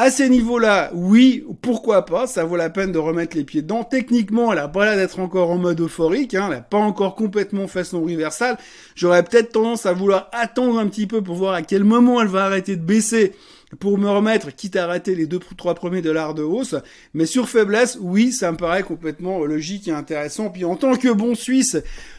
à 0.00 0.12
ces 0.12 0.28
niveaux-là, 0.28 0.92
oui, 0.94 1.44
pourquoi 1.60 2.04
pas, 2.04 2.28
ça 2.28 2.44
vaut 2.44 2.54
la 2.54 2.70
peine 2.70 2.92
de 2.92 2.98
remettre 2.98 3.36
les 3.36 3.42
pieds 3.42 3.62
dedans. 3.62 3.82
Techniquement, 3.82 4.52
elle 4.52 4.60
a 4.60 4.68
pas 4.68 4.84
l'air 4.84 4.94
d'être 4.94 5.18
encore 5.18 5.50
en 5.50 5.58
mode 5.58 5.80
euphorique, 5.80 6.36
hein, 6.36 6.46
elle 6.48 6.58
a 6.58 6.60
pas 6.60 6.78
encore 6.78 7.16
complètement 7.16 7.66
fait 7.66 7.82
son 7.82 8.04
reversal. 8.04 8.58
J'aurais 8.94 9.24
peut-être 9.24 9.50
tendance 9.50 9.86
à 9.86 9.92
vouloir 9.92 10.30
attendre 10.30 10.78
un 10.78 10.86
petit 10.86 11.08
peu 11.08 11.20
pour 11.20 11.34
voir 11.34 11.54
à 11.54 11.62
quel 11.62 11.82
moment 11.82 12.22
elle 12.22 12.28
va 12.28 12.44
arrêter 12.44 12.76
de 12.76 12.82
baisser 12.82 13.32
pour 13.80 13.98
me 13.98 14.08
remettre, 14.08 14.54
quitte 14.54 14.76
à 14.76 14.86
rater 14.86 15.14
les 15.14 15.26
deux 15.26 15.38
trois 15.56 15.74
premiers 15.74 16.00
dollars 16.00 16.34
de 16.34 16.42
hausse. 16.42 16.74
Mais 17.12 17.26
sur 17.26 17.48
faiblesse, 17.48 17.98
oui, 18.00 18.32
ça 18.32 18.50
me 18.50 18.56
paraît 18.56 18.82
complètement 18.82 19.44
logique 19.44 19.88
et 19.88 19.92
intéressant. 19.92 20.48
Puis 20.48 20.64
en 20.64 20.76
tant 20.76 20.96
que 20.96 21.12
bon 21.12 21.34
Suisse, 21.34 21.76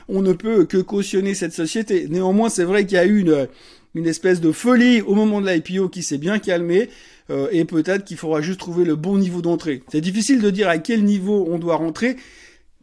on 0.08 0.22
ne 0.22 0.34
peut 0.34 0.66
que 0.66 0.78
cautionner 0.78 1.34
cette 1.34 1.54
société. 1.54 2.08
Néanmoins, 2.08 2.50
c'est 2.50 2.64
vrai 2.64 2.86
qu'il 2.86 2.96
y 2.96 3.00
a 3.00 3.06
eu 3.06 3.22
une, 3.22 3.48
une 3.96 4.06
espèce 4.06 4.42
de 4.42 4.52
folie 4.52 5.02
au 5.02 5.16
moment 5.16 5.42
de 5.42 5.50
l'IPO 5.50 5.90
qui 5.90 6.04
s'est 6.04 6.20
bien 6.20 6.38
calmée. 6.38 6.90
Euh, 7.32 7.48
et 7.52 7.66
peut-être 7.66 8.06
qu'il 8.06 8.18
faudra 8.18 8.42
juste 8.42 8.60
trouver 8.60 8.86
le 8.86 8.96
bon 8.96 9.18
niveau 9.18 9.42
d'entrée. 9.42 9.84
C'est 9.92 10.02
difficile 10.02 10.42
de 10.42 10.50
dire 10.50 10.68
à 10.68 10.78
quel 10.78 11.04
niveau 11.04 11.48
on 11.50 11.60
doit 11.60 11.76
rentrer. 11.76 12.16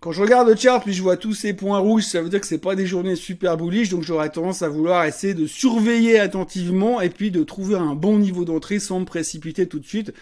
Quand 0.01 0.13
je 0.13 0.21
regarde 0.21 0.49
le 0.49 0.55
chart 0.55 0.83
puis 0.85 0.93
je 0.93 1.03
vois 1.03 1.17
tous 1.17 1.33
ces 1.33 1.55
points 1.55 1.79
rouges, 1.79 2.05
ça 2.05 2.21
veut 2.21 2.29
dire 2.29 2.41
que 2.41 2.47
c'est 2.47 2.59
pas 2.59 2.75
des 2.77 2.87
journées 2.87 3.17
super 3.17 3.57
bullish, 3.57 3.89
donc 3.89 4.03
j'aurais 4.03 4.29
tendance 4.29 4.61
à 4.61 4.69
vouloir 4.69 5.05
essayer 5.07 5.33
de 5.33 5.47
surveiller 5.47 6.19
attentivement 6.19 7.01
et 7.01 7.09
puis 7.09 7.31
de 7.31 7.43
trouver 7.43 7.77
un 7.77 7.95
bon 7.95 8.19
niveau 8.19 8.45
d'entrée 8.45 8.79
sans 8.79 9.01
me 9.01 9.07
précipiter 9.07 9.67
tout 9.67 9.79
de 9.79 9.87
suite. 9.87 10.13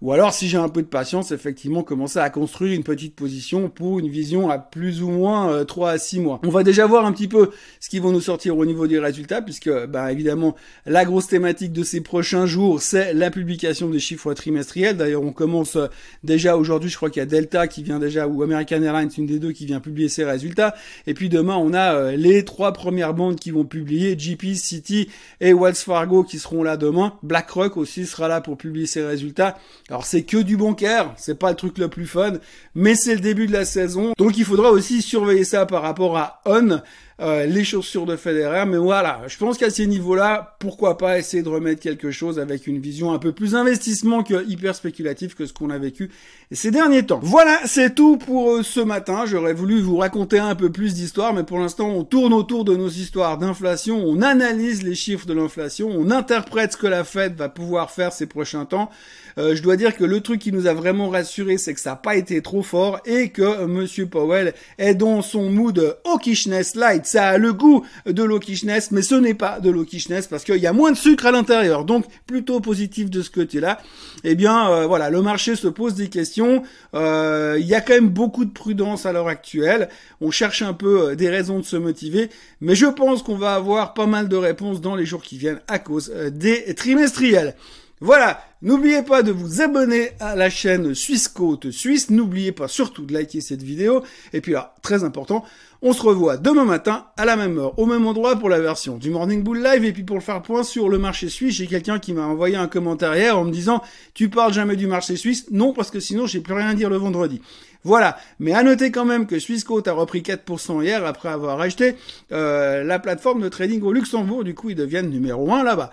Ou 0.00 0.12
alors, 0.12 0.32
si 0.32 0.48
j'ai 0.48 0.58
un 0.58 0.68
peu 0.68 0.82
de 0.82 0.86
patience, 0.86 1.32
effectivement, 1.32 1.82
commencer 1.82 2.20
à 2.20 2.30
construire 2.30 2.72
une 2.72 2.84
petite 2.84 3.16
position 3.16 3.68
pour 3.68 3.98
une 3.98 4.08
vision 4.08 4.48
à 4.48 4.58
plus 4.58 5.02
ou 5.02 5.08
moins 5.08 5.50
euh, 5.50 5.64
3 5.64 5.90
à 5.90 5.98
6 5.98 6.20
mois. 6.20 6.40
On 6.44 6.50
va 6.50 6.62
déjà 6.62 6.86
voir 6.86 7.04
un 7.04 7.12
petit 7.12 7.26
peu 7.26 7.50
ce 7.80 7.88
qui 7.88 7.98
vont 7.98 8.12
nous 8.12 8.20
sortir 8.20 8.56
au 8.56 8.64
niveau 8.64 8.86
des 8.86 9.00
résultats, 9.00 9.42
puisque, 9.42 9.70
bah, 9.86 10.12
évidemment, 10.12 10.54
la 10.86 11.04
grosse 11.04 11.26
thématique 11.26 11.72
de 11.72 11.82
ces 11.82 12.00
prochains 12.00 12.46
jours, 12.46 12.80
c'est 12.80 13.12
la 13.12 13.32
publication 13.32 13.88
des 13.88 13.98
chiffres 13.98 14.34
trimestriels. 14.34 14.96
D'ailleurs, 14.96 15.24
on 15.24 15.32
commence 15.32 15.74
euh, 15.74 15.88
déjà 16.22 16.56
aujourd'hui, 16.56 16.90
je 16.90 16.96
crois 16.96 17.10
qu'il 17.10 17.20
y 17.20 17.24
a 17.24 17.26
Delta 17.26 17.66
qui 17.66 17.82
vient 17.82 17.98
déjà, 17.98 18.28
ou 18.28 18.44
American 18.44 18.80
Airlines, 18.82 19.10
une 19.18 19.26
des 19.26 19.40
deux, 19.40 19.50
qui 19.50 19.66
vient 19.66 19.80
publier 19.80 20.08
ses 20.08 20.24
résultats. 20.24 20.76
Et 21.08 21.14
puis 21.14 21.28
demain, 21.28 21.56
on 21.56 21.74
a 21.74 21.94
euh, 21.94 22.16
les 22.16 22.44
trois 22.44 22.72
premières 22.72 23.14
bandes 23.14 23.40
qui 23.40 23.50
vont 23.50 23.64
publier, 23.64 24.14
GP, 24.16 24.54
City 24.54 25.08
et 25.40 25.52
Wells 25.52 25.74
Fargo 25.74 26.22
qui 26.22 26.38
seront 26.38 26.62
là 26.62 26.76
demain. 26.76 27.14
BlackRock 27.24 27.76
aussi 27.76 28.06
sera 28.06 28.28
là 28.28 28.40
pour 28.40 28.56
publier 28.56 28.86
ses 28.86 29.04
résultats. 29.04 29.58
Alors 29.88 30.04
c'est 30.04 30.22
que 30.22 30.36
du 30.36 30.56
bancaire, 30.56 31.14
c'est 31.16 31.38
pas 31.38 31.50
le 31.50 31.56
truc 31.56 31.78
le 31.78 31.88
plus 31.88 32.06
fun, 32.06 32.34
mais 32.74 32.94
c'est 32.94 33.14
le 33.14 33.20
début 33.20 33.46
de 33.46 33.52
la 33.52 33.64
saison, 33.64 34.12
donc 34.18 34.36
il 34.36 34.44
faudra 34.44 34.70
aussi 34.70 35.00
surveiller 35.00 35.44
ça 35.44 35.64
par 35.64 35.82
rapport 35.82 36.18
à 36.18 36.42
On. 36.44 36.80
Euh, 37.20 37.46
les 37.46 37.64
chaussures 37.64 38.06
de 38.06 38.16
Federer. 38.16 38.64
Mais 38.66 38.76
voilà, 38.76 39.22
je 39.26 39.36
pense 39.38 39.58
qu'à 39.58 39.70
ces 39.70 39.86
niveaux-là, 39.86 40.56
pourquoi 40.60 40.98
pas 40.98 41.18
essayer 41.18 41.42
de 41.42 41.48
remettre 41.48 41.80
quelque 41.80 42.10
chose 42.10 42.38
avec 42.38 42.66
une 42.66 42.78
vision 42.78 43.12
un 43.12 43.18
peu 43.18 43.32
plus 43.32 43.54
investissement 43.54 44.22
que 44.22 44.48
hyper 44.48 44.74
spéculatif 44.74 45.34
que 45.34 45.44
ce 45.46 45.52
qu'on 45.52 45.70
a 45.70 45.78
vécu 45.78 46.10
ces 46.52 46.70
derniers 46.70 47.04
temps. 47.04 47.20
Voilà, 47.22 47.58
c'est 47.66 47.94
tout 47.94 48.16
pour 48.16 48.52
euh, 48.52 48.62
ce 48.62 48.80
matin. 48.80 49.24
J'aurais 49.26 49.52
voulu 49.52 49.80
vous 49.80 49.96
raconter 49.96 50.38
un 50.38 50.54
peu 50.54 50.70
plus 50.70 50.94
d'histoires, 50.94 51.34
mais 51.34 51.42
pour 51.42 51.58
l'instant, 51.58 51.88
on 51.88 52.04
tourne 52.04 52.32
autour 52.32 52.64
de 52.64 52.76
nos 52.76 52.88
histoires 52.88 53.36
d'inflation, 53.36 54.02
on 54.06 54.22
analyse 54.22 54.82
les 54.82 54.94
chiffres 54.94 55.26
de 55.26 55.34
l'inflation, 55.34 55.90
on 55.90 56.10
interprète 56.10 56.72
ce 56.72 56.76
que 56.76 56.86
la 56.86 57.04
Fed 57.04 57.34
va 57.34 57.48
pouvoir 57.48 57.90
faire 57.90 58.12
ces 58.12 58.26
prochains 58.26 58.64
temps. 58.64 58.90
Euh, 59.38 59.54
je 59.54 59.62
dois 59.62 59.76
dire 59.76 59.96
que 59.96 60.04
le 60.04 60.20
truc 60.20 60.40
qui 60.40 60.52
nous 60.52 60.66
a 60.66 60.74
vraiment 60.74 61.10
rassuré, 61.10 61.58
c'est 61.58 61.74
que 61.74 61.80
ça 61.80 61.90
n'a 61.90 61.96
pas 61.96 62.16
été 62.16 62.42
trop 62.42 62.62
fort 62.62 63.00
et 63.04 63.28
que 63.30 63.66
Monsieur 63.66 64.06
Powell 64.06 64.54
est 64.78 64.94
dans 64.94 65.22
son 65.22 65.50
mood 65.50 65.96
hawkishness 66.04 66.74
light. 66.74 67.07
Ça 67.08 67.28
a 67.28 67.38
le 67.38 67.54
goût 67.54 67.86
de 68.04 68.22
l'hawkishness, 68.22 68.90
mais 68.90 69.00
ce 69.00 69.14
n'est 69.14 69.32
pas 69.32 69.60
de 69.60 69.70
l'hawkishness 69.70 70.26
parce 70.26 70.44
qu'il 70.44 70.58
y 70.58 70.66
a 70.66 70.74
moins 70.74 70.92
de 70.92 70.96
sucre 70.96 71.24
à 71.24 71.32
l'intérieur. 71.32 71.86
Donc 71.86 72.04
plutôt 72.26 72.60
positif 72.60 73.08
de 73.08 73.22
ce 73.22 73.30
côté-là. 73.30 73.80
Eh 74.24 74.34
bien, 74.34 74.70
euh, 74.70 74.86
voilà, 74.86 75.08
le 75.08 75.22
marché 75.22 75.56
se 75.56 75.68
pose 75.68 75.94
des 75.94 76.08
questions. 76.08 76.62
Il 76.92 77.64
y 77.66 77.74
a 77.74 77.80
quand 77.80 77.94
même 77.94 78.10
beaucoup 78.10 78.44
de 78.44 78.52
prudence 78.52 79.06
à 79.06 79.12
l'heure 79.12 79.28
actuelle. 79.28 79.88
On 80.20 80.30
cherche 80.30 80.60
un 80.60 80.74
peu 80.74 81.16
des 81.16 81.30
raisons 81.30 81.60
de 81.60 81.64
se 81.64 81.76
motiver, 81.76 82.28
mais 82.60 82.74
je 82.74 82.86
pense 82.86 83.22
qu'on 83.22 83.36
va 83.36 83.54
avoir 83.54 83.94
pas 83.94 84.06
mal 84.06 84.28
de 84.28 84.36
réponses 84.36 84.82
dans 84.82 84.94
les 84.94 85.06
jours 85.06 85.22
qui 85.22 85.38
viennent 85.38 85.60
à 85.66 85.78
cause 85.78 86.12
des 86.30 86.74
trimestriels. 86.74 87.54
Voilà, 88.00 88.40
n'oubliez 88.62 89.02
pas 89.02 89.24
de 89.24 89.32
vous 89.32 89.60
abonner 89.60 90.10
à 90.20 90.36
la 90.36 90.50
chaîne 90.50 90.94
Suisse 90.94 91.26
Côte 91.26 91.72
Suisse, 91.72 92.10
n'oubliez 92.10 92.52
pas 92.52 92.68
surtout 92.68 93.04
de 93.04 93.12
liker 93.12 93.40
cette 93.40 93.62
vidéo, 93.62 94.04
et 94.32 94.40
puis 94.40 94.52
là, 94.52 94.76
très 94.82 95.02
important, 95.02 95.44
on 95.82 95.92
se 95.92 96.02
revoit 96.02 96.36
demain 96.36 96.64
matin 96.64 97.06
à 97.16 97.24
la 97.24 97.34
même 97.34 97.58
heure, 97.58 97.76
au 97.78 97.86
même 97.86 98.06
endroit 98.06 98.36
pour 98.36 98.48
la 98.48 98.60
version 98.60 98.98
du 98.98 99.10
Morning 99.10 99.42
Bull 99.42 99.62
Live, 99.62 99.84
et 99.84 99.92
puis 99.92 100.04
pour 100.04 100.16
le 100.16 100.22
faire 100.22 100.42
point 100.42 100.62
sur 100.62 100.88
le 100.88 100.98
marché 100.98 101.28
suisse, 101.28 101.56
j'ai 101.56 101.66
quelqu'un 101.66 101.98
qui 101.98 102.12
m'a 102.12 102.26
envoyé 102.26 102.56
un 102.56 102.68
commentaire 102.68 103.16
hier 103.16 103.36
en 103.36 103.44
me 103.44 103.50
disant 103.50 103.82
«Tu 104.14 104.28
parles 104.28 104.52
jamais 104.52 104.76
du 104.76 104.86
marché 104.86 105.16
suisse?» 105.16 105.46
Non, 105.50 105.72
parce 105.72 105.90
que 105.90 105.98
sinon 105.98 106.26
j'ai 106.26 106.40
plus 106.40 106.54
rien 106.54 106.68
à 106.68 106.74
dire 106.74 106.90
le 106.90 106.96
vendredi. 106.96 107.40
Voilà, 107.84 108.18
mais 108.40 108.52
à 108.52 108.62
noter 108.62 108.90
quand 108.90 109.04
même 109.04 109.26
que 109.26 109.38
Swissquote 109.38 109.88
a 109.88 109.92
repris 109.92 110.20
4% 110.20 110.82
hier 110.82 111.04
après 111.06 111.28
avoir 111.28 111.60
acheté 111.60 111.96
euh, 112.32 112.82
la 112.82 112.98
plateforme 112.98 113.40
de 113.40 113.48
trading 113.48 113.82
au 113.82 113.92
Luxembourg, 113.92 114.44
du 114.44 114.54
coup 114.54 114.70
ils 114.70 114.76
deviennent 114.76 115.10
numéro 115.10 115.52
1 115.52 115.62
là-bas. 115.62 115.90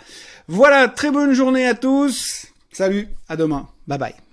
Voilà, 0.47 0.87
très 0.87 1.11
bonne 1.11 1.33
journée 1.33 1.67
à 1.67 1.75
tous, 1.75 2.47
salut, 2.71 3.07
à 3.29 3.35
demain, 3.35 3.67
bye 3.87 3.99
bye. 3.99 4.25